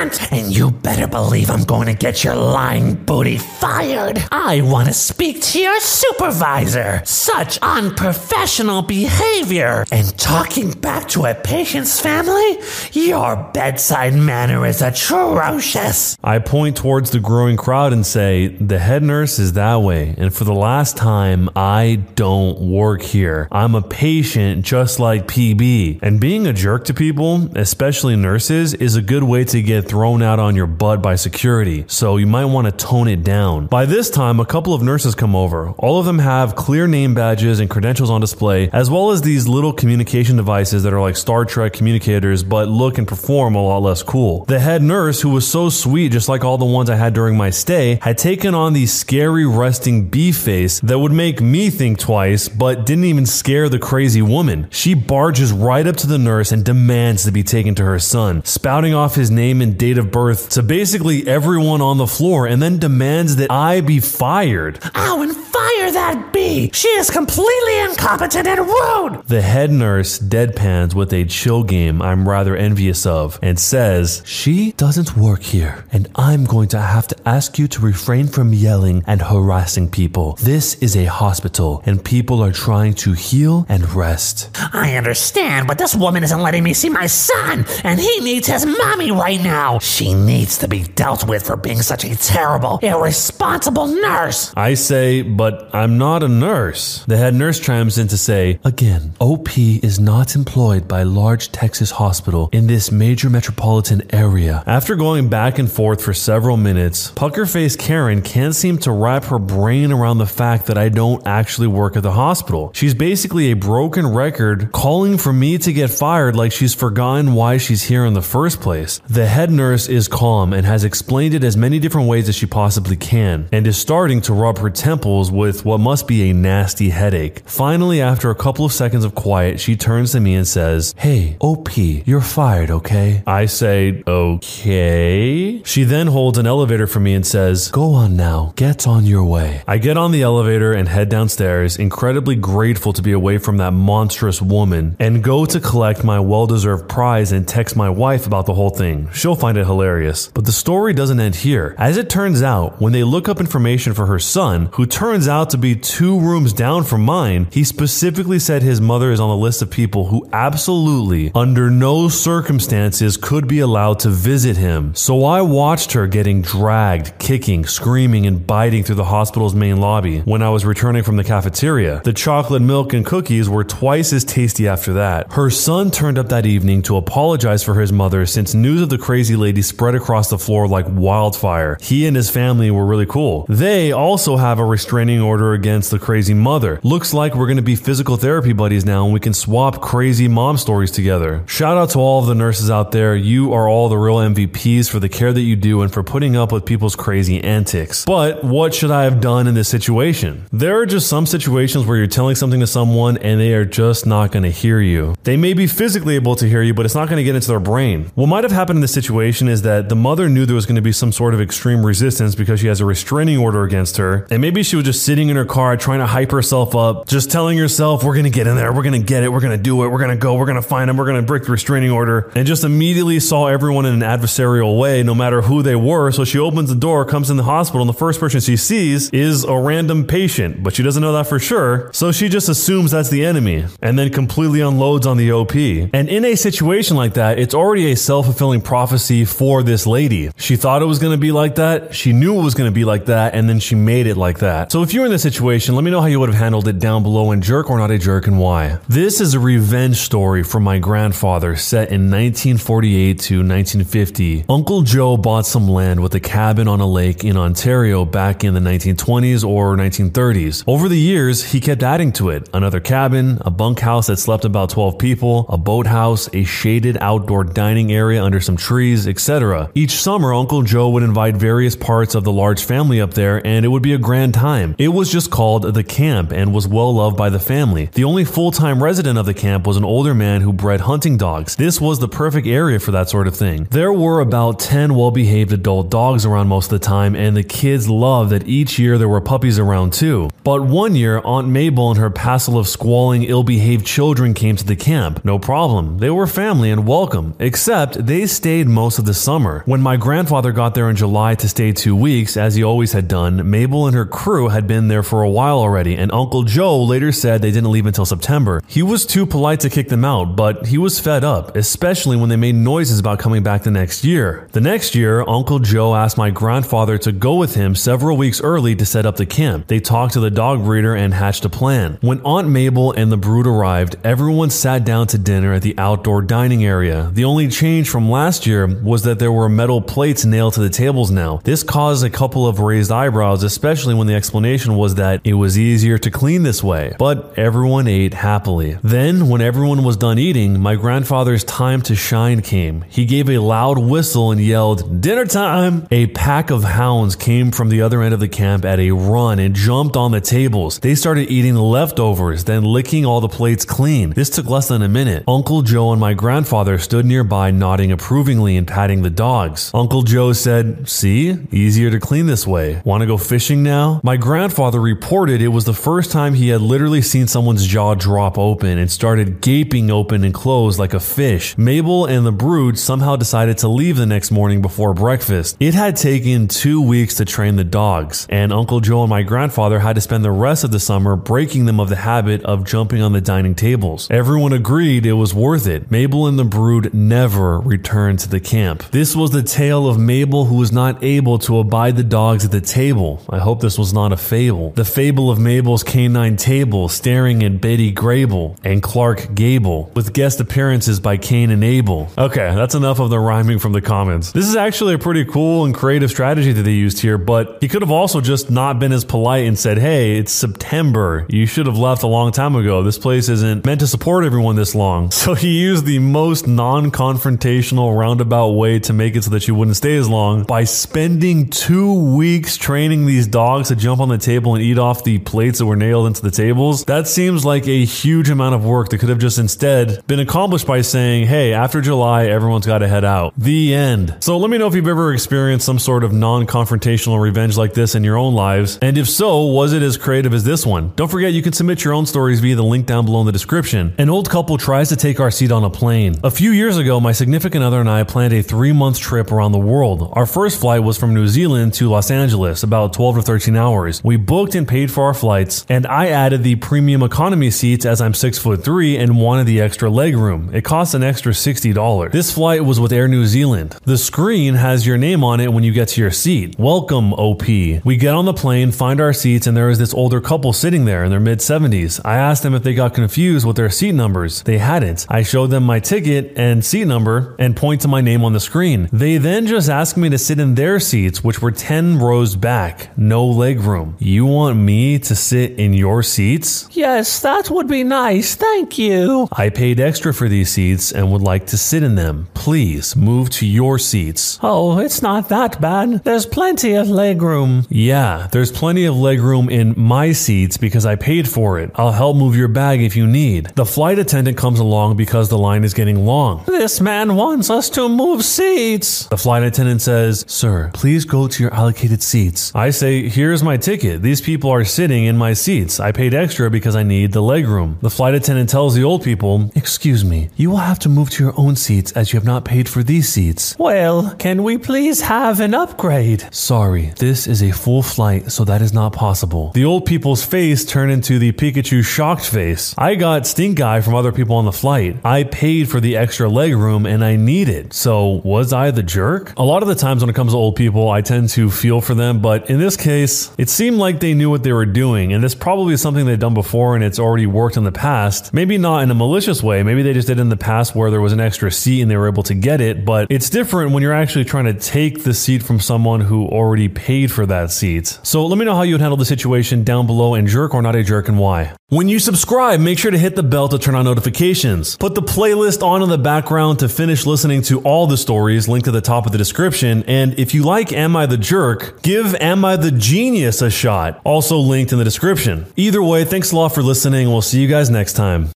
want, 0.00 0.32
and 0.32 0.54
you 0.54 0.70
better 0.70 1.06
believe 1.06 1.50
I'm 1.50 1.64
going 1.64 1.86
to 1.86 1.94
get 1.94 2.24
your 2.24 2.34
lying 2.34 2.94
booty 2.94 3.38
fired. 3.38 4.22
I 4.32 4.62
want 4.62 4.88
to 4.88 4.94
speak 4.94 5.42
to 5.42 5.60
your 5.60 5.78
supervisor. 5.80 7.02
Such 7.04 7.58
unprofessional 7.58 8.82
behavior. 8.82 9.84
And 9.92 10.16
talking 10.18 10.72
back 10.72 11.08
to 11.10 11.26
a 11.26 11.34
patient's 11.34 12.00
family? 12.00 12.58
Your 12.92 13.50
bedside 13.52 14.14
manner 14.14 14.66
is 14.66 14.82
atrocious. 14.82 16.16
I 16.22 16.38
point 16.38 16.76
towards 16.76 17.10
the 17.10 17.20
growing 17.20 17.56
crowd 17.56 17.92
and 17.92 18.06
say, 18.06 18.48
The 18.48 18.78
head 18.78 19.02
nurse 19.02 19.38
is 19.38 19.52
that 19.54 19.76
way, 19.76 20.14
and 20.16 20.32
for 20.32 20.44
the 20.44 20.54
last 20.54 20.96
time, 20.96 21.50
I 21.56 22.02
don't 22.14 22.60
work 22.60 23.02
here. 23.02 23.48
I'm 23.52 23.74
a 23.74 23.82
patient 23.82 24.64
just 24.64 24.98
like 24.98 25.26
PB. 25.26 26.00
And 26.02 26.20
being 26.20 26.46
a 26.46 26.52
jerk 26.52 26.84
to 26.86 26.94
people, 26.94 27.50
especially 27.56 28.16
nurses, 28.16 28.74
is 28.74 28.96
a 28.96 29.02
good 29.02 29.24
way 29.24 29.44
to 29.44 29.62
get 29.62 29.89
thrown 29.90 30.22
out 30.22 30.38
on 30.38 30.54
your 30.54 30.68
butt 30.68 31.02
by 31.02 31.16
security, 31.16 31.84
so 31.88 32.16
you 32.16 32.26
might 32.26 32.44
want 32.44 32.64
to 32.64 32.70
tone 32.86 33.08
it 33.08 33.24
down. 33.24 33.66
By 33.66 33.86
this 33.86 34.08
time, 34.08 34.38
a 34.38 34.46
couple 34.46 34.72
of 34.72 34.84
nurses 34.84 35.16
come 35.16 35.34
over. 35.34 35.70
All 35.70 35.98
of 35.98 36.06
them 36.06 36.20
have 36.20 36.54
clear 36.54 36.86
name 36.86 37.12
badges 37.12 37.58
and 37.58 37.68
credentials 37.68 38.08
on 38.08 38.20
display, 38.20 38.70
as 38.72 38.88
well 38.88 39.10
as 39.10 39.22
these 39.22 39.48
little 39.48 39.72
communication 39.72 40.36
devices 40.36 40.84
that 40.84 40.92
are 40.92 41.00
like 41.00 41.16
Star 41.16 41.44
Trek 41.44 41.72
communicators 41.72 42.44
but 42.44 42.68
look 42.68 42.98
and 42.98 43.08
perform 43.08 43.56
a 43.56 43.62
lot 43.62 43.82
less 43.82 44.04
cool. 44.04 44.44
The 44.44 44.60
head 44.60 44.80
nurse, 44.80 45.22
who 45.22 45.30
was 45.30 45.50
so 45.50 45.68
sweet, 45.70 46.12
just 46.12 46.28
like 46.28 46.44
all 46.44 46.56
the 46.56 46.64
ones 46.64 46.88
I 46.88 46.94
had 46.94 47.12
during 47.12 47.36
my 47.36 47.50
stay, 47.50 47.98
had 48.00 48.16
taken 48.16 48.54
on 48.54 48.74
the 48.74 48.86
scary 48.86 49.44
resting 49.44 50.08
bee 50.08 50.30
face 50.30 50.78
that 50.82 51.00
would 51.00 51.10
make 51.10 51.40
me 51.40 51.68
think 51.68 51.98
twice, 51.98 52.48
but 52.48 52.86
didn't 52.86 53.06
even 53.06 53.26
scare 53.26 53.68
the 53.68 53.80
crazy 53.80 54.22
woman. 54.22 54.68
She 54.70 54.94
barges 54.94 55.50
right 55.50 55.84
up 55.88 55.96
to 55.96 56.06
the 56.06 56.16
nurse 56.16 56.52
and 56.52 56.64
demands 56.64 57.24
to 57.24 57.32
be 57.32 57.42
taken 57.42 57.74
to 57.74 57.84
her 57.84 57.98
son, 57.98 58.44
spouting 58.44 58.94
off 58.94 59.16
his 59.16 59.32
name 59.32 59.60
and 59.60 59.79
date 59.80 59.96
of 59.96 60.10
birth 60.10 60.50
to 60.50 60.62
basically 60.62 61.26
everyone 61.26 61.80
on 61.80 61.96
the 61.96 62.06
floor, 62.06 62.46
and 62.46 62.60
then 62.60 62.78
demands 62.78 63.36
that 63.36 63.50
I 63.50 63.80
be 63.80 63.98
fired. 63.98 64.78
And 64.94 65.34
fire 65.70 65.90
that 65.92 66.32
bee! 66.32 66.70
She 66.72 66.88
is 66.88 67.10
completely 67.10 67.80
incompetent 67.80 68.46
and 68.46 68.60
rude! 68.60 69.22
The 69.26 69.42
head 69.42 69.70
nurse 69.70 70.18
deadpans 70.18 70.94
with 70.94 71.12
a 71.12 71.24
chill 71.24 71.62
game 71.62 72.02
I'm 72.02 72.28
rather 72.28 72.56
envious 72.56 73.06
of 73.06 73.38
and 73.42 73.58
says, 73.58 74.22
She 74.24 74.72
doesn't 74.72 75.16
work 75.16 75.42
here, 75.42 75.84
and 75.92 76.08
I'm 76.16 76.44
going 76.44 76.68
to 76.68 76.80
have 76.80 77.06
to 77.08 77.28
ask 77.28 77.58
you 77.58 77.68
to 77.68 77.80
refrain 77.80 78.28
from 78.28 78.52
yelling 78.52 79.04
and 79.06 79.22
harassing 79.22 79.90
people. 79.90 80.36
This 80.40 80.74
is 80.76 80.96
a 80.96 81.04
hospital, 81.04 81.82
and 81.86 82.04
people 82.04 82.42
are 82.42 82.52
trying 82.52 82.94
to 82.94 83.12
heal 83.12 83.66
and 83.68 83.88
rest. 83.92 84.50
I 84.72 84.96
understand, 84.96 85.66
but 85.66 85.78
this 85.78 85.94
woman 85.94 86.24
isn't 86.24 86.40
letting 86.40 86.64
me 86.64 86.74
see 86.74 86.88
my 86.88 87.06
son, 87.06 87.66
and 87.84 88.00
he 88.00 88.20
needs 88.20 88.46
his 88.46 88.66
mommy 88.66 89.12
right 89.12 89.42
now. 89.42 89.78
She 89.78 90.14
needs 90.14 90.58
to 90.58 90.68
be 90.68 90.84
dealt 90.84 91.28
with 91.28 91.46
for 91.46 91.56
being 91.56 91.82
such 91.82 92.04
a 92.04 92.16
terrible, 92.16 92.78
irresponsible 92.82 93.86
nurse. 93.86 94.52
I 94.56 94.74
say, 94.74 95.22
but 95.22 95.59
I'm 95.72 95.98
not 95.98 96.22
a 96.22 96.28
nurse. 96.28 97.04
The 97.06 97.16
head 97.16 97.34
nurse 97.34 97.60
chimes 97.60 97.98
in 97.98 98.08
to 98.08 98.16
say, 98.16 98.58
Again, 98.64 99.14
OP 99.20 99.56
is 99.58 100.00
not 100.00 100.34
employed 100.34 100.88
by 100.88 101.02
large 101.02 101.52
Texas 101.52 101.92
hospital 101.92 102.48
in 102.52 102.66
this 102.66 102.90
major 102.90 103.30
metropolitan 103.30 104.02
area. 104.14 104.62
After 104.66 104.96
going 104.96 105.28
back 105.28 105.58
and 105.58 105.70
forth 105.70 106.02
for 106.02 106.12
several 106.14 106.56
minutes, 106.56 107.10
pucker 107.12 107.46
faced 107.46 107.78
Karen 107.78 108.22
can't 108.22 108.54
seem 108.54 108.78
to 108.78 108.92
wrap 108.92 109.24
her 109.24 109.38
brain 109.38 109.92
around 109.92 110.18
the 110.18 110.26
fact 110.26 110.66
that 110.66 110.78
I 110.78 110.88
don't 110.88 111.26
actually 111.26 111.68
work 111.68 111.96
at 111.96 112.02
the 112.02 112.12
hospital. 112.12 112.70
She's 112.74 112.94
basically 112.94 113.50
a 113.50 113.54
broken 113.54 114.06
record 114.06 114.72
calling 114.72 115.18
for 115.18 115.32
me 115.32 115.58
to 115.58 115.72
get 115.72 115.90
fired 115.90 116.36
like 116.36 116.52
she's 116.52 116.74
forgotten 116.74 117.34
why 117.34 117.56
she's 117.56 117.84
here 117.84 118.04
in 118.04 118.14
the 118.14 118.22
first 118.22 118.60
place. 118.60 119.00
The 119.08 119.26
head 119.26 119.50
nurse 119.50 119.88
is 119.88 120.08
calm 120.08 120.52
and 120.52 120.66
has 120.66 120.84
explained 120.84 121.34
it 121.34 121.44
as 121.44 121.56
many 121.56 121.78
different 121.78 122.08
ways 122.08 122.28
as 122.28 122.36
she 122.36 122.46
possibly 122.46 122.96
can, 122.96 123.48
and 123.52 123.66
is 123.66 123.76
starting 123.76 124.20
to 124.22 124.32
rub 124.32 124.58
her 124.58 124.70
temples 124.70 125.30
with 125.30 125.49
what 125.64 125.78
must 125.78 126.06
be 126.06 126.30
a 126.30 126.32
nasty 126.32 126.90
headache. 126.90 127.42
Finally, 127.46 128.00
after 128.00 128.30
a 128.30 128.34
couple 128.34 128.64
of 128.64 128.72
seconds 128.72 129.04
of 129.04 129.14
quiet, 129.14 129.60
she 129.60 129.76
turns 129.76 130.12
to 130.12 130.20
me 130.20 130.34
and 130.34 130.46
says, 130.46 130.94
Hey, 130.96 131.36
OP, 131.40 131.76
you're 131.76 132.20
fired, 132.20 132.70
okay? 132.70 133.22
I 133.26 133.46
say, 133.46 134.02
Okay. 134.06 135.62
She 135.64 135.84
then 135.84 136.06
holds 136.06 136.38
an 136.38 136.46
elevator 136.46 136.86
for 136.86 137.00
me 137.00 137.14
and 137.14 137.26
says, 137.26 137.70
Go 137.70 137.94
on 137.94 138.16
now, 138.16 138.52
get 138.56 138.86
on 138.86 139.04
your 139.04 139.24
way. 139.24 139.62
I 139.66 139.78
get 139.78 139.96
on 139.96 140.12
the 140.12 140.22
elevator 140.22 140.72
and 140.72 140.88
head 140.88 141.08
downstairs, 141.08 141.76
incredibly 141.76 142.36
grateful 142.36 142.92
to 142.92 143.02
be 143.02 143.12
away 143.12 143.38
from 143.38 143.56
that 143.56 143.72
monstrous 143.72 144.42
woman, 144.42 144.96
and 144.98 145.24
go 145.24 145.46
to 145.46 145.60
collect 145.60 146.04
my 146.04 146.20
well 146.20 146.46
deserved 146.46 146.88
prize 146.88 147.32
and 147.32 147.46
text 147.48 147.76
my 147.76 147.88
wife 147.88 148.26
about 148.26 148.46
the 148.46 148.54
whole 148.54 148.70
thing. 148.70 149.08
She'll 149.12 149.34
find 149.34 149.56
it 149.56 149.66
hilarious. 149.66 150.28
But 150.28 150.44
the 150.44 150.52
story 150.52 150.92
doesn't 150.92 151.18
end 151.18 151.36
here. 151.36 151.74
As 151.78 151.96
it 151.96 152.10
turns 152.10 152.42
out, 152.42 152.80
when 152.80 152.92
they 152.92 153.04
look 153.04 153.28
up 153.28 153.40
information 153.40 153.94
for 153.94 154.06
her 154.06 154.18
son, 154.18 154.68
who 154.72 154.84
turns 154.86 155.26
out 155.28 155.39
to 155.48 155.58
be 155.58 155.74
two 155.74 156.20
rooms 156.20 156.52
down 156.52 156.84
from 156.84 157.02
mine, 157.02 157.48
he 157.50 157.64
specifically 157.64 158.38
said 158.38 158.62
his 158.62 158.80
mother 158.80 159.10
is 159.10 159.20
on 159.20 159.30
the 159.30 159.36
list 159.36 159.62
of 159.62 159.70
people 159.70 160.06
who 160.08 160.28
absolutely, 160.32 161.32
under 161.34 161.70
no 161.70 162.08
circumstances, 162.08 163.16
could 163.16 163.48
be 163.48 163.60
allowed 163.60 163.98
to 164.00 164.10
visit 164.10 164.58
him. 164.58 164.94
So 164.94 165.24
I 165.24 165.40
watched 165.40 165.92
her 165.92 166.06
getting 166.06 166.42
dragged, 166.42 167.18
kicking, 167.18 167.64
screaming, 167.64 168.26
and 168.26 168.46
biting 168.46 168.84
through 168.84 168.96
the 168.96 169.04
hospital's 169.04 169.54
main 169.54 169.80
lobby 169.80 170.20
when 170.20 170.42
I 170.42 170.50
was 170.50 170.66
returning 170.66 171.02
from 171.02 171.16
the 171.16 171.24
cafeteria. 171.24 172.02
The 172.04 172.12
chocolate 172.12 172.62
milk 172.62 172.92
and 172.92 173.06
cookies 173.06 173.48
were 173.48 173.64
twice 173.64 174.12
as 174.12 174.24
tasty 174.24 174.68
after 174.68 174.92
that. 174.94 175.32
Her 175.32 175.50
son 175.50 175.90
turned 175.90 176.18
up 176.18 176.28
that 176.28 176.46
evening 176.46 176.82
to 176.82 176.96
apologize 176.96 177.62
for 177.62 177.80
his 177.80 177.92
mother 177.92 178.26
since 178.26 178.54
news 178.54 178.82
of 178.82 178.90
the 178.90 178.98
crazy 178.98 179.36
lady 179.36 179.62
spread 179.62 179.94
across 179.94 180.28
the 180.28 180.38
floor 180.38 180.68
like 180.68 180.86
wildfire. 180.88 181.78
He 181.80 182.06
and 182.06 182.16
his 182.16 182.30
family 182.30 182.70
were 182.70 182.86
really 182.86 183.06
cool. 183.06 183.46
They 183.48 183.92
also 183.92 184.36
have 184.36 184.58
a 184.58 184.64
restraining 184.64 185.20
order 185.30 185.52
against 185.52 185.92
the 185.92 185.98
crazy 186.00 186.34
mother. 186.34 186.80
Looks 186.82 187.14
like 187.14 187.36
we're 187.36 187.46
going 187.46 187.56
to 187.56 187.62
be 187.62 187.76
physical 187.76 188.16
therapy 188.16 188.52
buddies 188.52 188.84
now 188.84 189.04
and 189.04 189.14
we 189.14 189.20
can 189.20 189.32
swap 189.32 189.80
crazy 189.80 190.26
mom 190.26 190.56
stories 190.56 190.90
together. 190.90 191.44
Shout 191.46 191.76
out 191.78 191.90
to 191.90 192.00
all 192.00 192.18
of 192.18 192.26
the 192.26 192.34
nurses 192.34 192.68
out 192.68 192.90
there. 192.90 193.14
You 193.14 193.52
are 193.52 193.68
all 193.68 193.88
the 193.88 193.96
real 193.96 194.16
MVPs 194.16 194.90
for 194.90 194.98
the 194.98 195.08
care 195.08 195.32
that 195.32 195.40
you 195.40 195.54
do 195.54 195.82
and 195.82 195.92
for 195.92 196.02
putting 196.02 196.34
up 196.34 196.50
with 196.50 196.66
people's 196.66 196.96
crazy 196.96 197.40
antics. 197.44 198.04
But 198.04 198.42
what 198.42 198.74
should 198.74 198.90
I 198.90 199.04
have 199.04 199.20
done 199.20 199.46
in 199.46 199.54
this 199.54 199.68
situation? 199.68 200.46
There 200.52 200.80
are 200.80 200.86
just 200.86 201.08
some 201.08 201.26
situations 201.26 201.86
where 201.86 201.96
you're 201.96 202.08
telling 202.08 202.34
something 202.34 202.58
to 202.58 202.66
someone 202.66 203.16
and 203.18 203.40
they 203.40 203.54
are 203.54 203.64
just 203.64 204.06
not 204.06 204.32
going 204.32 204.42
to 204.42 204.50
hear 204.50 204.80
you. 204.80 205.14
They 205.22 205.36
may 205.36 205.52
be 205.52 205.68
physically 205.68 206.16
able 206.16 206.34
to 206.36 206.48
hear 206.48 206.62
you, 206.62 206.74
but 206.74 206.86
it's 206.86 206.96
not 206.96 207.08
going 207.08 207.18
to 207.18 207.24
get 207.24 207.36
into 207.36 207.46
their 207.46 207.60
brain. 207.60 208.10
What 208.16 208.26
might 208.26 208.42
have 208.42 208.52
happened 208.52 208.78
in 208.78 208.80
this 208.80 208.92
situation 208.92 209.46
is 209.46 209.62
that 209.62 209.88
the 209.88 209.94
mother 209.94 210.28
knew 210.28 210.44
there 210.44 210.56
was 210.56 210.66
going 210.66 210.74
to 210.74 210.82
be 210.82 210.90
some 210.90 211.12
sort 211.12 211.34
of 211.34 211.40
extreme 211.40 211.86
resistance 211.86 212.34
because 212.34 212.58
she 212.58 212.66
has 212.66 212.80
a 212.80 212.84
restraining 212.84 213.38
order 213.38 213.62
against 213.62 213.96
her. 213.98 214.26
And 214.30 214.40
maybe 214.40 214.62
she 214.62 214.74
was 214.74 214.86
just 214.86 215.04
sitting 215.04 215.19
in 215.28 215.36
her 215.36 215.44
car 215.44 215.76
trying 215.76 216.00
to 216.00 216.06
hype 216.06 216.30
herself 216.30 216.74
up, 216.74 217.06
just 217.06 217.30
telling 217.30 217.58
herself, 217.58 218.04
we're 218.04 218.14
going 218.14 218.24
to 218.24 218.30
get 218.30 218.46
in 218.46 218.56
there, 218.56 218.72
we're 218.72 218.82
going 218.82 219.00
to 219.00 219.06
get 219.06 219.22
it, 219.22 219.32
we're 219.32 219.40
going 219.40 219.56
to 219.56 219.62
do 219.62 219.84
it, 219.84 219.88
we're 219.88 219.98
going 219.98 220.10
to 220.10 220.16
go, 220.16 220.34
we're 220.34 220.46
going 220.46 220.60
to 220.60 220.62
find 220.62 220.88
him, 220.88 220.96
we're 220.96 221.04
going 221.04 221.20
to 221.20 221.26
break 221.26 221.44
the 221.44 221.52
restraining 221.52 221.90
order, 221.90 222.30
and 222.34 222.46
just 222.46 222.64
immediately 222.64 223.20
saw 223.20 223.46
everyone 223.46 223.86
in 223.86 223.94
an 223.94 224.00
adversarial 224.00 224.78
way, 224.78 225.02
no 225.02 225.14
matter 225.14 225.42
who 225.42 225.62
they 225.62 225.76
were. 225.76 226.10
So 226.10 226.24
she 226.24 226.38
opens 226.38 226.68
the 226.68 226.74
door, 226.74 227.04
comes 227.04 227.30
in 227.30 227.36
the 227.36 227.42
hospital, 227.42 227.82
and 227.82 227.88
the 227.88 227.98
first 227.98 228.20
person 228.20 228.40
she 228.40 228.56
sees 228.56 229.10
is 229.10 229.44
a 229.44 229.56
random 229.58 230.06
patient, 230.06 230.62
but 230.62 230.74
she 230.74 230.82
doesn't 230.82 231.02
know 231.02 231.12
that 231.12 231.26
for 231.26 231.38
sure. 231.38 231.90
So 231.92 232.12
she 232.12 232.28
just 232.28 232.48
assumes 232.48 232.90
that's 232.90 233.10
the 233.10 233.24
enemy 233.24 233.66
and 233.82 233.98
then 233.98 234.10
completely 234.10 234.60
unloads 234.60 235.06
on 235.06 235.16
the 235.16 235.32
OP. 235.32 235.54
And 235.54 236.08
in 236.08 236.24
a 236.24 236.36
situation 236.36 236.96
like 236.96 237.14
that, 237.14 237.38
it's 237.38 237.54
already 237.54 237.92
a 237.92 237.96
self 237.96 238.26
fulfilling 238.26 238.60
prophecy 238.60 239.24
for 239.24 239.62
this 239.62 239.86
lady. 239.86 240.30
She 240.36 240.56
thought 240.56 240.82
it 240.82 240.86
was 240.86 240.98
going 240.98 241.12
to 241.12 241.20
be 241.20 241.32
like 241.32 241.56
that. 241.56 241.94
She 241.94 242.12
knew 242.12 242.38
it 242.38 242.42
was 242.42 242.54
going 242.54 242.70
to 242.70 242.74
be 242.74 242.84
like 242.84 243.06
that, 243.06 243.34
and 243.34 243.48
then 243.48 243.58
she 243.58 243.74
made 243.74 244.06
it 244.06 244.16
like 244.16 244.38
that. 244.38 244.72
So 244.72 244.82
if 244.82 244.94
you're 244.94 245.06
in 245.06 245.09
this 245.10 245.22
situation, 245.22 245.74
let 245.74 245.84
me 245.84 245.90
know 245.90 246.00
how 246.00 246.06
you 246.06 246.20
would 246.20 246.28
have 246.28 246.38
handled 246.38 246.68
it 246.68 246.78
down 246.78 247.02
below 247.02 247.32
in 247.32 247.42
Jerk 247.42 247.68
or 247.68 247.78
Not 247.78 247.90
a 247.90 247.98
Jerk 247.98 248.26
and 248.26 248.38
why. 248.38 248.78
This 248.88 249.20
is 249.20 249.34
a 249.34 249.40
revenge 249.40 249.96
story 249.96 250.42
from 250.42 250.62
my 250.62 250.78
grandfather 250.78 251.56
set 251.56 251.88
in 251.88 252.10
1948 252.10 253.18
to 253.18 253.38
1950. 253.38 254.44
Uncle 254.48 254.82
Joe 254.82 255.16
bought 255.16 255.46
some 255.46 255.68
land 255.68 256.00
with 256.00 256.14
a 256.14 256.20
cabin 256.20 256.68
on 256.68 256.80
a 256.80 256.86
lake 256.86 257.24
in 257.24 257.36
Ontario 257.36 258.04
back 258.04 258.44
in 258.44 258.54
the 258.54 258.60
1920s 258.60 259.44
or 259.44 259.76
1930s. 259.76 260.64
Over 260.66 260.88
the 260.88 260.98
years, 260.98 261.52
he 261.52 261.60
kept 261.60 261.82
adding 261.82 262.12
to 262.12 262.30
it 262.30 262.48
another 262.54 262.80
cabin, 262.80 263.38
a 263.40 263.50
bunkhouse 263.50 264.06
that 264.06 264.18
slept 264.18 264.44
about 264.44 264.70
12 264.70 264.98
people, 264.98 265.46
a 265.48 265.58
boathouse, 265.58 266.28
a 266.32 266.44
shaded 266.44 266.96
outdoor 267.00 267.44
dining 267.44 267.92
area 267.92 268.22
under 268.22 268.40
some 268.40 268.56
trees, 268.56 269.08
etc. 269.08 269.70
Each 269.74 269.92
summer, 269.92 270.32
Uncle 270.32 270.62
Joe 270.62 270.90
would 270.90 271.02
invite 271.02 271.36
various 271.36 271.74
parts 271.74 272.14
of 272.14 272.24
the 272.24 272.32
large 272.32 272.62
family 272.64 273.00
up 273.00 273.14
there, 273.14 273.44
and 273.46 273.64
it 273.64 273.68
would 273.68 273.82
be 273.82 273.94
a 273.94 273.98
grand 273.98 274.34
time. 274.34 274.76
It 274.78 274.88
was 274.88 274.99
was 275.00 275.10
just 275.10 275.30
called 275.30 275.62
the 275.62 275.82
camp 275.82 276.30
and 276.30 276.52
was 276.52 276.68
well 276.68 276.92
loved 276.92 277.16
by 277.16 277.30
the 277.30 277.38
family. 277.38 277.86
The 277.94 278.04
only 278.04 278.22
full 278.22 278.50
time 278.50 278.82
resident 278.82 279.18
of 279.18 279.24
the 279.24 279.32
camp 279.32 279.66
was 279.66 279.78
an 279.78 279.84
older 279.84 280.12
man 280.12 280.42
who 280.42 280.52
bred 280.52 280.82
hunting 280.82 281.16
dogs. 281.16 281.56
This 281.56 281.80
was 281.80 282.00
the 282.00 282.06
perfect 282.06 282.46
area 282.46 282.78
for 282.78 282.90
that 282.90 283.08
sort 283.08 283.26
of 283.26 283.34
thing. 283.34 283.64
There 283.70 283.94
were 283.94 284.20
about 284.20 284.60
10 284.60 284.94
well 284.94 285.10
behaved 285.10 285.54
adult 285.54 285.90
dogs 285.90 286.26
around 286.26 286.48
most 286.48 286.70
of 286.70 286.78
the 286.78 286.86
time, 286.86 287.16
and 287.16 287.34
the 287.34 287.42
kids 287.42 287.88
loved 287.88 288.28
that 288.28 288.46
each 288.46 288.78
year 288.78 288.98
there 288.98 289.08
were 289.08 289.22
puppies 289.22 289.58
around 289.58 289.94
too. 289.94 290.28
But 290.44 290.66
one 290.66 290.94
year, 290.94 291.22
Aunt 291.24 291.48
Mabel 291.48 291.88
and 291.88 291.98
her 291.98 292.10
passel 292.10 292.58
of 292.58 292.68
squalling, 292.68 293.22
ill 293.22 293.42
behaved 293.42 293.86
children 293.86 294.34
came 294.34 294.56
to 294.56 294.66
the 294.66 294.76
camp. 294.76 295.24
No 295.24 295.38
problem. 295.38 295.96
They 295.96 296.10
were 296.10 296.26
family 296.26 296.70
and 296.70 296.86
welcome, 296.86 297.36
except 297.38 298.04
they 298.04 298.26
stayed 298.26 298.68
most 298.68 298.98
of 298.98 299.06
the 299.06 299.14
summer. 299.14 299.62
When 299.64 299.80
my 299.80 299.96
grandfather 299.96 300.52
got 300.52 300.74
there 300.74 300.90
in 300.90 300.96
July 300.96 301.36
to 301.36 301.48
stay 301.48 301.72
two 301.72 301.96
weeks, 301.96 302.36
as 302.36 302.54
he 302.54 302.62
always 302.62 302.92
had 302.92 303.08
done, 303.08 303.48
Mabel 303.48 303.86
and 303.86 303.96
her 303.96 304.04
crew 304.04 304.48
had 304.48 304.66
been 304.66 304.89
there 304.90 305.02
for 305.02 305.22
a 305.22 305.30
while 305.30 305.58
already, 305.58 305.96
and 305.96 306.12
Uncle 306.12 306.42
Joe 306.42 306.82
later 306.82 307.12
said 307.12 307.40
they 307.40 307.50
didn't 307.50 307.70
leave 307.70 307.86
until 307.86 308.04
September. 308.04 308.62
He 308.66 308.82
was 308.82 309.06
too 309.06 309.24
polite 309.24 309.60
to 309.60 309.70
kick 309.70 309.88
them 309.88 310.04
out, 310.04 310.36
but 310.36 310.66
he 310.66 310.76
was 310.76 311.00
fed 311.00 311.24
up, 311.24 311.56
especially 311.56 312.16
when 312.16 312.28
they 312.28 312.36
made 312.36 312.54
noises 312.54 312.98
about 312.98 313.18
coming 313.18 313.42
back 313.42 313.62
the 313.62 313.70
next 313.70 314.04
year. 314.04 314.48
The 314.52 314.60
next 314.60 314.94
year, 314.94 315.24
Uncle 315.26 315.60
Joe 315.60 315.94
asked 315.94 316.18
my 316.18 316.30
grandfather 316.30 316.98
to 316.98 317.12
go 317.12 317.36
with 317.36 317.54
him 317.54 317.74
several 317.74 318.16
weeks 318.16 318.40
early 318.40 318.76
to 318.76 318.84
set 318.84 319.06
up 319.06 319.16
the 319.16 319.26
camp. 319.26 319.68
They 319.68 319.80
talked 319.80 320.14
to 320.14 320.20
the 320.20 320.30
dog 320.30 320.64
breeder 320.64 320.94
and 320.94 321.14
hatched 321.14 321.44
a 321.44 321.48
plan. 321.48 321.98
When 322.00 322.20
Aunt 322.22 322.48
Mabel 322.48 322.92
and 322.92 323.10
the 323.10 323.16
brood 323.16 323.46
arrived, 323.46 323.96
everyone 324.04 324.50
sat 324.50 324.84
down 324.84 325.06
to 325.08 325.18
dinner 325.18 325.52
at 325.52 325.62
the 325.62 325.78
outdoor 325.78 326.22
dining 326.22 326.64
area. 326.64 327.10
The 327.12 327.24
only 327.24 327.48
change 327.48 327.88
from 327.88 328.10
last 328.10 328.46
year 328.46 328.66
was 328.66 329.02
that 329.04 329.18
there 329.18 329.32
were 329.32 329.48
metal 329.48 329.80
plates 329.80 330.24
nailed 330.24 330.54
to 330.54 330.60
the 330.60 330.68
tables 330.68 331.10
now. 331.10 331.40
This 331.44 331.62
caused 331.62 332.04
a 332.04 332.10
couple 332.10 332.46
of 332.46 332.58
raised 332.58 332.90
eyebrows, 332.90 333.42
especially 333.42 333.94
when 333.94 334.06
the 334.06 334.14
explanation 334.14 334.69
was 334.76 334.96
that 334.96 335.20
it 335.24 335.34
was 335.34 335.58
easier 335.58 335.98
to 335.98 336.10
clean 336.10 336.42
this 336.42 336.62
way. 336.62 336.94
But 336.98 337.38
everyone 337.38 337.88
ate 337.88 338.14
happily. 338.14 338.78
Then, 338.82 339.28
when 339.28 339.40
everyone 339.40 339.84
was 339.84 339.96
done 339.96 340.18
eating, 340.18 340.60
my 340.60 340.76
grandfather's 340.76 341.44
time 341.44 341.82
to 341.82 341.94
shine 341.94 342.42
came. 342.42 342.82
He 342.88 343.04
gave 343.04 343.28
a 343.28 343.38
loud 343.38 343.78
whistle 343.78 344.30
and 344.30 344.40
yelled, 344.40 345.00
Dinner 345.00 345.24
time! 345.24 345.86
A 345.90 346.06
pack 346.08 346.50
of 346.50 346.64
hounds 346.64 347.16
came 347.16 347.50
from 347.50 347.68
the 347.68 347.82
other 347.82 348.02
end 348.02 348.14
of 348.14 348.20
the 348.20 348.28
camp 348.28 348.64
at 348.64 348.78
a 348.78 348.90
run 348.90 349.38
and 349.38 349.54
jumped 349.54 349.96
on 349.96 350.12
the 350.12 350.20
tables. 350.20 350.78
They 350.78 350.94
started 350.94 351.30
eating 351.30 351.54
the 351.54 351.62
leftovers, 351.62 352.44
then 352.44 352.64
licking 352.64 353.04
all 353.04 353.20
the 353.20 353.28
plates 353.28 353.64
clean. 353.64 354.10
This 354.10 354.30
took 354.30 354.46
less 354.46 354.68
than 354.68 354.82
a 354.82 354.88
minute. 354.88 355.24
Uncle 355.26 355.62
Joe 355.62 355.92
and 355.92 356.00
my 356.00 356.14
grandfather 356.14 356.78
stood 356.78 357.06
nearby, 357.06 357.50
nodding 357.50 357.92
approvingly 357.92 358.56
and 358.56 358.66
patting 358.66 359.02
the 359.02 359.10
dogs. 359.10 359.70
Uncle 359.74 360.02
Joe 360.02 360.32
said, 360.32 360.88
See, 360.88 361.36
easier 361.50 361.90
to 361.90 362.00
clean 362.00 362.26
this 362.26 362.46
way. 362.46 362.82
Want 362.84 363.00
to 363.02 363.06
go 363.06 363.16
fishing 363.16 363.62
now? 363.62 364.00
My 364.02 364.16
grandfather 364.16 364.59
reported 364.60 365.40
it 365.40 365.48
was 365.48 365.64
the 365.64 365.72
first 365.72 366.12
time 366.12 366.34
he 366.34 366.48
had 366.50 366.60
literally 366.60 367.00
seen 367.00 367.26
someone's 367.26 367.66
jaw 367.66 367.94
drop 367.94 368.36
open 368.36 368.76
and 368.76 368.90
started 368.90 369.40
gaping 369.40 369.90
open 369.90 370.22
and 370.22 370.34
closed 370.34 370.78
like 370.78 370.92
a 370.92 371.00
fish. 371.00 371.56
Mabel 371.56 372.04
and 372.04 372.26
the 372.26 372.32
brood 372.32 372.78
somehow 372.78 373.16
decided 373.16 373.56
to 373.58 373.68
leave 373.68 373.96
the 373.96 374.04
next 374.04 374.30
morning 374.30 374.60
before 374.60 374.92
breakfast. 374.92 375.56
It 375.60 375.72
had 375.72 375.96
taken 375.96 376.46
two 376.46 376.82
weeks 376.82 377.14
to 377.16 377.24
train 377.24 377.56
the 377.56 377.64
dogs, 377.64 378.26
and 378.28 378.52
Uncle 378.52 378.80
Joe 378.80 379.02
and 379.02 379.08
my 379.08 379.22
grandfather 379.22 379.78
had 379.78 379.94
to 379.94 380.02
spend 380.02 380.24
the 380.24 380.30
rest 380.30 380.62
of 380.62 380.72
the 380.72 380.78
summer 380.78 381.16
breaking 381.16 381.64
them 381.64 381.80
of 381.80 381.88
the 381.88 381.96
habit 381.96 382.42
of 382.42 382.66
jumping 382.66 383.00
on 383.00 383.12
the 383.12 383.22
dining 383.22 383.54
tables. 383.54 384.08
Everyone 384.10 384.52
agreed 384.52 385.06
it 385.06 385.14
was 385.14 385.32
worth 385.32 385.66
it. 385.66 385.90
Mabel 385.90 386.26
and 386.26 386.38
the 386.38 386.44
brood 386.44 386.92
never 386.92 387.60
returned 387.60 388.18
to 388.18 388.28
the 388.28 388.40
camp. 388.40 388.82
This 388.90 389.16
was 389.16 389.30
the 389.30 389.42
tale 389.42 389.88
of 389.88 389.98
Mabel 389.98 390.44
who 390.44 390.56
was 390.56 390.70
not 390.70 391.02
able 391.02 391.38
to 391.38 391.58
abide 391.58 391.96
the 391.96 392.04
dogs 392.04 392.44
at 392.44 392.50
the 392.50 392.60
table. 392.60 393.22
I 393.30 393.38
hope 393.38 393.62
this 393.62 393.78
was 393.78 393.94
not 393.94 394.12
a 394.12 394.18
fable. 394.18 394.49
The 394.50 394.84
fable 394.84 395.30
of 395.30 395.38
Mabel's 395.38 395.84
canine 395.84 396.36
table 396.36 396.88
staring 396.88 397.42
at 397.42 397.60
Betty 397.60 397.92
Grable 397.92 398.56
and 398.64 398.82
Clark 398.82 399.34
Gable, 399.34 399.90
with 399.94 400.12
guest 400.12 400.40
appearances 400.40 400.98
by 400.98 401.16
Cain 401.16 401.50
and 401.50 401.62
Abel. 401.62 402.10
Okay, 402.18 402.54
that's 402.54 402.74
enough 402.74 402.98
of 402.98 403.10
the 403.10 403.18
rhyming 403.18 403.58
from 403.58 403.72
the 403.72 403.80
comments. 403.80 404.32
This 404.32 404.48
is 404.48 404.56
actually 404.56 404.94
a 404.94 404.98
pretty 404.98 405.24
cool 405.24 405.64
and 405.64 405.74
creative 405.74 406.10
strategy 406.10 406.52
that 406.52 406.62
they 406.62 406.72
used 406.72 407.00
here, 407.00 407.18
but 407.18 407.58
he 407.60 407.68
could 407.68 407.82
have 407.82 407.90
also 407.90 408.20
just 408.20 408.50
not 408.50 408.78
been 408.78 408.92
as 408.92 409.04
polite 409.04 409.46
and 409.46 409.58
said, 409.58 409.78
hey, 409.78 410.16
it's 410.18 410.32
September. 410.32 411.26
You 411.28 411.46
should 411.46 411.66
have 411.66 411.78
left 411.78 412.02
a 412.02 412.08
long 412.08 412.32
time 412.32 412.56
ago. 412.56 412.82
This 412.82 412.98
place 412.98 413.28
isn't 413.28 413.64
meant 413.64 413.80
to 413.80 413.86
support 413.86 414.24
everyone 414.24 414.56
this 414.56 414.74
long. 414.74 415.10
So 415.20 415.34
he 415.34 415.60
used 415.60 415.84
the 415.84 415.98
most 415.98 416.48
non 416.48 416.90
confrontational 416.90 417.96
roundabout 417.96 418.52
way 418.52 418.78
to 418.80 418.92
make 418.94 419.16
it 419.16 419.24
so 419.24 419.30
that 419.30 419.46
you 419.46 419.54
wouldn't 419.54 419.76
stay 419.76 419.96
as 419.96 420.08
long 420.08 420.44
by 420.44 420.64
spending 420.64 421.50
two 421.50 421.92
weeks 421.92 422.56
training 422.56 423.04
these 423.04 423.26
dogs 423.26 423.68
to 423.68 423.76
jump 423.76 424.00
on 424.00 424.08
the 424.08 424.16
table 424.16 424.39
and 424.46 424.62
eat 424.62 424.78
off 424.78 425.04
the 425.04 425.18
plates 425.18 425.58
that 425.58 425.66
were 425.66 425.76
nailed 425.76 426.06
into 426.06 426.22
the 426.22 426.30
tables. 426.30 426.84
That 426.84 427.06
seems 427.06 427.44
like 427.44 427.66
a 427.68 427.84
huge 427.84 428.30
amount 428.30 428.54
of 428.54 428.64
work 428.64 428.88
that 428.88 428.98
could 428.98 429.08
have 429.08 429.18
just 429.18 429.38
instead 429.38 430.06
been 430.06 430.20
accomplished 430.20 430.66
by 430.66 430.80
saying, 430.80 431.26
hey, 431.26 431.52
after 431.52 431.80
July, 431.80 432.26
everyone's 432.26 432.66
got 432.66 432.78
to 432.78 432.88
head 432.88 433.04
out. 433.04 433.34
The 433.36 433.74
end. 433.74 434.16
So 434.20 434.38
let 434.38 434.50
me 434.50 434.58
know 434.58 434.66
if 434.66 434.74
you've 434.74 434.88
ever 434.88 435.12
experienced 435.12 435.66
some 435.66 435.78
sort 435.78 436.04
of 436.04 436.12
non 436.12 436.46
confrontational 436.46 437.20
revenge 437.20 437.56
like 437.56 437.74
this 437.74 437.94
in 437.94 438.02
your 438.04 438.16
own 438.16 438.34
lives. 438.34 438.78
And 438.82 438.96
if 438.98 439.08
so, 439.08 439.44
was 439.46 439.72
it 439.72 439.82
as 439.82 439.96
creative 439.96 440.34
as 440.34 440.44
this 440.44 440.66
one? 440.66 440.92
Don't 440.96 441.10
forget, 441.10 441.32
you 441.32 441.42
can 441.42 441.52
submit 441.52 441.84
your 441.84 441.94
own 441.94 442.06
stories 442.06 442.40
via 442.40 442.56
the 442.56 442.64
link 442.64 442.86
down 442.86 443.04
below 443.04 443.20
in 443.20 443.26
the 443.26 443.32
description. 443.32 443.94
An 443.98 444.10
old 444.10 444.30
couple 444.30 444.56
tries 444.58 444.88
to 444.88 444.96
take 444.96 445.20
our 445.20 445.30
seat 445.30 445.52
on 445.52 445.64
a 445.64 445.70
plane. 445.70 446.16
A 446.24 446.30
few 446.30 446.50
years 446.52 446.76
ago, 446.78 447.00
my 447.00 447.12
significant 447.12 447.64
other 447.64 447.80
and 447.80 447.88
I 447.88 448.04
planned 448.04 448.32
a 448.32 448.42
three 448.42 448.72
month 448.72 448.98
trip 448.98 449.32
around 449.32 449.52
the 449.52 449.58
world. 449.58 450.10
Our 450.12 450.26
first 450.26 450.60
flight 450.60 450.82
was 450.82 450.98
from 450.98 451.14
New 451.14 451.28
Zealand 451.28 451.74
to 451.74 451.88
Los 451.88 452.10
Angeles, 452.10 452.62
about 452.62 452.92
12 452.92 453.16
to 453.16 453.22
13 453.22 453.56
hours. 453.56 454.02
We 454.04 454.16
booked 454.30 454.54
and 454.54 454.68
paid 454.68 454.92
for 454.92 455.06
our 455.06 455.12
flights, 455.12 455.66
and 455.68 455.84
I 455.88 456.06
added 456.06 456.44
the 456.44 456.54
premium 456.54 457.02
economy 457.02 457.50
seats 457.50 457.84
as 457.84 458.00
I'm 458.00 458.14
six 458.14 458.38
foot 458.38 458.62
three 458.62 458.96
and 458.96 459.18
wanted 459.18 459.48
the 459.48 459.60
extra 459.60 459.90
leg 459.90 460.14
room. 460.16 460.50
It 460.54 460.62
costs 460.62 460.94
an 460.94 461.02
extra 461.02 461.32
$60. 461.32 462.12
This 462.12 462.32
flight 462.32 462.64
was 462.64 462.78
with 462.78 462.92
Air 462.92 463.08
New 463.08 463.26
Zealand. 463.26 463.76
The 463.86 463.98
screen 463.98 464.54
has 464.54 464.86
your 464.86 464.98
name 464.98 465.24
on 465.24 465.40
it 465.40 465.52
when 465.52 465.64
you 465.64 465.72
get 465.72 465.88
to 465.88 466.00
your 466.00 466.12
seat. 466.12 466.56
Welcome, 466.60 467.12
OP. 467.14 467.42
We 467.48 467.96
get 467.96 468.14
on 468.14 468.24
the 468.24 468.32
plane, 468.32 468.70
find 468.70 469.00
our 469.00 469.12
seats, 469.12 469.48
and 469.48 469.56
there 469.56 469.68
is 469.68 469.78
this 469.78 469.92
older 469.92 470.20
couple 470.20 470.52
sitting 470.52 470.84
there 470.84 471.02
in 471.02 471.10
their 471.10 471.18
mid 471.18 471.40
70s. 471.40 472.00
I 472.04 472.16
asked 472.16 472.44
them 472.44 472.54
if 472.54 472.62
they 472.62 472.74
got 472.74 472.94
confused 472.94 473.44
with 473.44 473.56
their 473.56 473.68
seat 473.68 473.96
numbers. 473.96 474.44
They 474.44 474.58
hadn't. 474.58 475.06
I 475.08 475.24
showed 475.24 475.48
them 475.48 475.64
my 475.64 475.80
ticket 475.80 476.34
and 476.36 476.64
seat 476.64 476.84
number 476.84 477.34
and 477.40 477.56
point 477.56 477.80
to 477.80 477.88
my 477.88 478.00
name 478.00 478.24
on 478.24 478.32
the 478.32 478.38
screen. 478.38 478.88
They 478.92 479.16
then 479.16 479.48
just 479.48 479.68
asked 479.68 479.96
me 479.96 480.08
to 480.10 480.18
sit 480.18 480.38
in 480.38 480.54
their 480.54 480.78
seats, 480.78 481.24
which 481.24 481.42
were 481.42 481.50
10 481.50 481.98
rows 481.98 482.36
back, 482.36 482.96
no 482.96 483.26
leg 483.26 483.58
room. 483.58 483.96
You 484.20 484.26
want 484.26 484.58
me 484.58 484.98
to 484.98 485.14
sit 485.16 485.52
in 485.52 485.72
your 485.72 486.02
seats? 486.02 486.68
Yes, 486.72 487.20
that 487.20 487.48
would 487.48 487.66
be 487.66 487.84
nice. 487.84 488.34
Thank 488.34 488.76
you. 488.76 489.26
I 489.32 489.48
paid 489.48 489.80
extra 489.80 490.12
for 490.12 490.28
these 490.28 490.50
seats 490.50 490.92
and 490.92 491.10
would 491.10 491.22
like 491.22 491.46
to 491.46 491.56
sit 491.56 491.82
in 491.82 491.94
them. 491.94 492.28
Please 492.34 492.94
move 492.94 493.30
to 493.30 493.46
your 493.46 493.78
seats. 493.78 494.38
Oh, 494.42 494.78
it's 494.78 495.00
not 495.00 495.30
that 495.30 495.58
bad. 495.58 496.04
There's 496.04 496.26
plenty 496.26 496.74
of 496.74 496.88
legroom. 496.88 497.66
Yeah, 497.70 498.28
there's 498.30 498.52
plenty 498.52 498.84
of 498.84 498.94
legroom 498.94 499.50
in 499.50 499.72
my 499.74 500.12
seats 500.12 500.58
because 500.58 500.84
I 500.84 500.96
paid 500.96 501.26
for 501.26 501.58
it. 501.58 501.70
I'll 501.76 501.92
help 501.92 502.14
move 502.18 502.36
your 502.36 502.48
bag 502.48 502.82
if 502.82 502.96
you 502.96 503.06
need. 503.06 503.46
The 503.56 503.64
flight 503.64 503.98
attendant 503.98 504.36
comes 504.36 504.60
along 504.60 504.98
because 504.98 505.30
the 505.30 505.38
line 505.38 505.64
is 505.64 505.72
getting 505.72 506.04
long. 506.04 506.44
This 506.46 506.78
man 506.78 507.16
wants 507.16 507.48
us 507.48 507.70
to 507.70 507.88
move 507.88 508.22
seats. 508.22 509.06
The 509.06 509.16
flight 509.16 509.44
attendant 509.44 509.80
says, 509.80 510.26
Sir, 510.28 510.70
please 510.74 511.06
go 511.06 511.26
to 511.26 511.42
your 511.42 511.54
allocated 511.54 512.02
seats. 512.02 512.54
I 512.54 512.68
say, 512.68 513.08
Here's 513.08 513.42
my 513.42 513.56
ticket. 513.56 514.02
These 514.10 514.20
people 514.20 514.50
are 514.50 514.64
sitting 514.64 515.04
in 515.04 515.16
my 515.16 515.34
seats. 515.34 515.78
I 515.78 515.92
paid 515.92 516.14
extra 516.14 516.50
because 516.50 516.74
I 516.74 516.82
need 516.82 517.12
the 517.12 517.22
leg 517.22 517.46
room. 517.46 517.78
The 517.80 517.90
flight 517.90 518.12
attendant 518.12 518.50
tells 518.50 518.74
the 518.74 518.82
old 518.82 519.04
people, 519.04 519.52
Excuse 519.54 520.04
me, 520.04 520.30
you 520.34 520.50
will 520.50 520.56
have 520.56 520.80
to 520.80 520.88
move 520.88 521.10
to 521.10 521.22
your 521.22 521.34
own 521.36 521.54
seats 521.54 521.92
as 521.92 522.12
you 522.12 522.16
have 522.16 522.26
not 522.26 522.44
paid 522.44 522.68
for 522.68 522.82
these 522.82 523.08
seats. 523.08 523.56
Well, 523.56 524.16
can 524.16 524.42
we 524.42 524.58
please 524.58 525.02
have 525.02 525.38
an 525.38 525.54
upgrade? 525.54 526.26
Sorry, 526.34 526.86
this 526.96 527.28
is 527.28 527.40
a 527.40 527.52
full 527.52 527.84
flight, 527.84 528.32
so 528.32 528.44
that 528.46 528.62
is 528.62 528.72
not 528.72 528.94
possible. 528.94 529.52
The 529.52 529.64
old 529.64 529.86
people's 529.86 530.24
face 530.24 530.64
turned 530.64 530.90
into 530.90 531.20
the 531.20 531.30
Pikachu 531.30 531.84
shocked 531.84 532.28
face. 532.28 532.74
I 532.76 532.96
got 532.96 533.28
stink 533.28 533.60
eye 533.60 533.80
from 533.80 533.94
other 533.94 534.10
people 534.10 534.34
on 534.34 534.44
the 534.44 534.50
flight. 534.50 534.96
I 535.04 535.22
paid 535.22 535.68
for 535.68 535.78
the 535.78 535.96
extra 535.96 536.28
leg 536.28 536.56
room 536.56 536.84
and 536.84 537.04
I 537.04 537.14
need 537.14 537.48
it. 537.48 537.72
So 537.74 538.20
was 538.24 538.52
I 538.52 538.72
the 538.72 538.82
jerk? 538.82 539.38
A 539.38 539.44
lot 539.44 539.62
of 539.62 539.68
the 539.68 539.76
times 539.76 540.02
when 540.02 540.10
it 540.10 540.16
comes 540.16 540.32
to 540.32 540.36
old 540.36 540.56
people, 540.56 540.90
I 540.90 541.00
tend 541.00 541.28
to 541.28 541.48
feel 541.48 541.80
for 541.80 541.94
them, 541.94 542.20
but 542.20 542.50
in 542.50 542.58
this 542.58 542.76
case, 542.76 543.30
it 543.38 543.48
seemed 543.48 543.76
like 543.76 543.99
they 544.00 544.14
knew 544.14 544.30
what 544.30 544.42
they 544.42 544.52
were 544.52 544.66
doing, 544.66 545.12
and 545.12 545.22
this 545.22 545.34
probably 545.34 545.74
is 545.74 545.80
something 545.80 546.06
they've 546.06 546.18
done 546.18 546.34
before 546.34 546.74
and 546.74 546.84
it's 546.84 546.98
already 546.98 547.26
worked 547.26 547.56
in 547.56 547.64
the 547.64 547.72
past. 547.72 548.32
Maybe 548.32 548.58
not 548.58 548.82
in 548.82 548.90
a 548.90 548.94
malicious 548.94 549.42
way, 549.42 549.62
maybe 549.62 549.82
they 549.82 549.92
just 549.92 550.08
did 550.08 550.18
it 550.18 550.20
in 550.20 550.28
the 550.28 550.36
past 550.36 550.74
where 550.74 550.90
there 550.90 551.00
was 551.00 551.12
an 551.12 551.20
extra 551.20 551.50
seat 551.50 551.82
and 551.82 551.90
they 551.90 551.96
were 551.96 552.08
able 552.08 552.22
to 552.24 552.34
get 552.34 552.60
it, 552.60 552.84
but 552.84 553.06
it's 553.10 553.30
different 553.30 553.72
when 553.72 553.82
you're 553.82 553.92
actually 553.92 554.24
trying 554.24 554.46
to 554.46 554.54
take 554.54 555.04
the 555.04 555.14
seat 555.14 555.42
from 555.42 555.60
someone 555.60 556.00
who 556.00 556.26
already 556.26 556.68
paid 556.68 557.12
for 557.12 557.26
that 557.26 557.50
seat. 557.50 557.98
So 558.02 558.26
let 558.26 558.38
me 558.38 558.44
know 558.44 558.54
how 558.54 558.62
you 558.62 558.74
would 558.74 558.80
handle 558.80 558.96
the 558.96 559.04
situation 559.04 559.64
down 559.64 559.86
below 559.86 560.14
and 560.14 560.28
jerk 560.28 560.54
or 560.54 560.62
not 560.62 560.74
a 560.76 560.82
jerk 560.82 561.08
and 561.08 561.18
why. 561.18 561.54
When 561.68 561.88
you 561.88 562.00
subscribe, 562.00 562.58
make 562.58 562.80
sure 562.80 562.90
to 562.90 562.98
hit 562.98 563.14
the 563.14 563.22
bell 563.22 563.48
to 563.48 563.56
turn 563.56 563.76
on 563.76 563.84
notifications. 563.84 564.76
Put 564.76 564.96
the 564.96 565.02
playlist 565.02 565.62
on 565.62 565.82
in 565.82 565.88
the 565.88 565.98
background 565.98 566.58
to 566.58 566.68
finish 566.68 567.06
listening 567.06 567.42
to 567.42 567.60
all 567.60 567.86
the 567.86 567.96
stories 567.96 568.48
linked 568.48 568.66
at 568.66 568.74
the 568.74 568.80
top 568.80 569.06
of 569.06 569.12
the 569.12 569.18
description. 569.18 569.84
And 569.86 570.18
if 570.18 570.34
you 570.34 570.42
like 570.42 570.72
Am 570.72 570.96
I 570.96 571.06
the 571.06 571.16
Jerk, 571.16 571.80
give 571.82 572.16
Am 572.16 572.44
I 572.44 572.56
the 572.56 572.72
Genius 572.72 573.40
a 573.40 573.50
shot. 573.50 573.79
Also 574.04 574.38
linked 574.38 574.72
in 574.72 574.78
the 574.78 574.84
description. 574.84 575.46
Either 575.56 575.82
way, 575.82 576.04
thanks 576.04 576.32
a 576.32 576.36
lot 576.36 576.50
for 576.54 576.62
listening, 576.62 577.08
we'll 577.08 577.22
see 577.22 577.40
you 577.40 577.48
guys 577.48 577.70
next 577.70 577.94
time. 577.94 578.28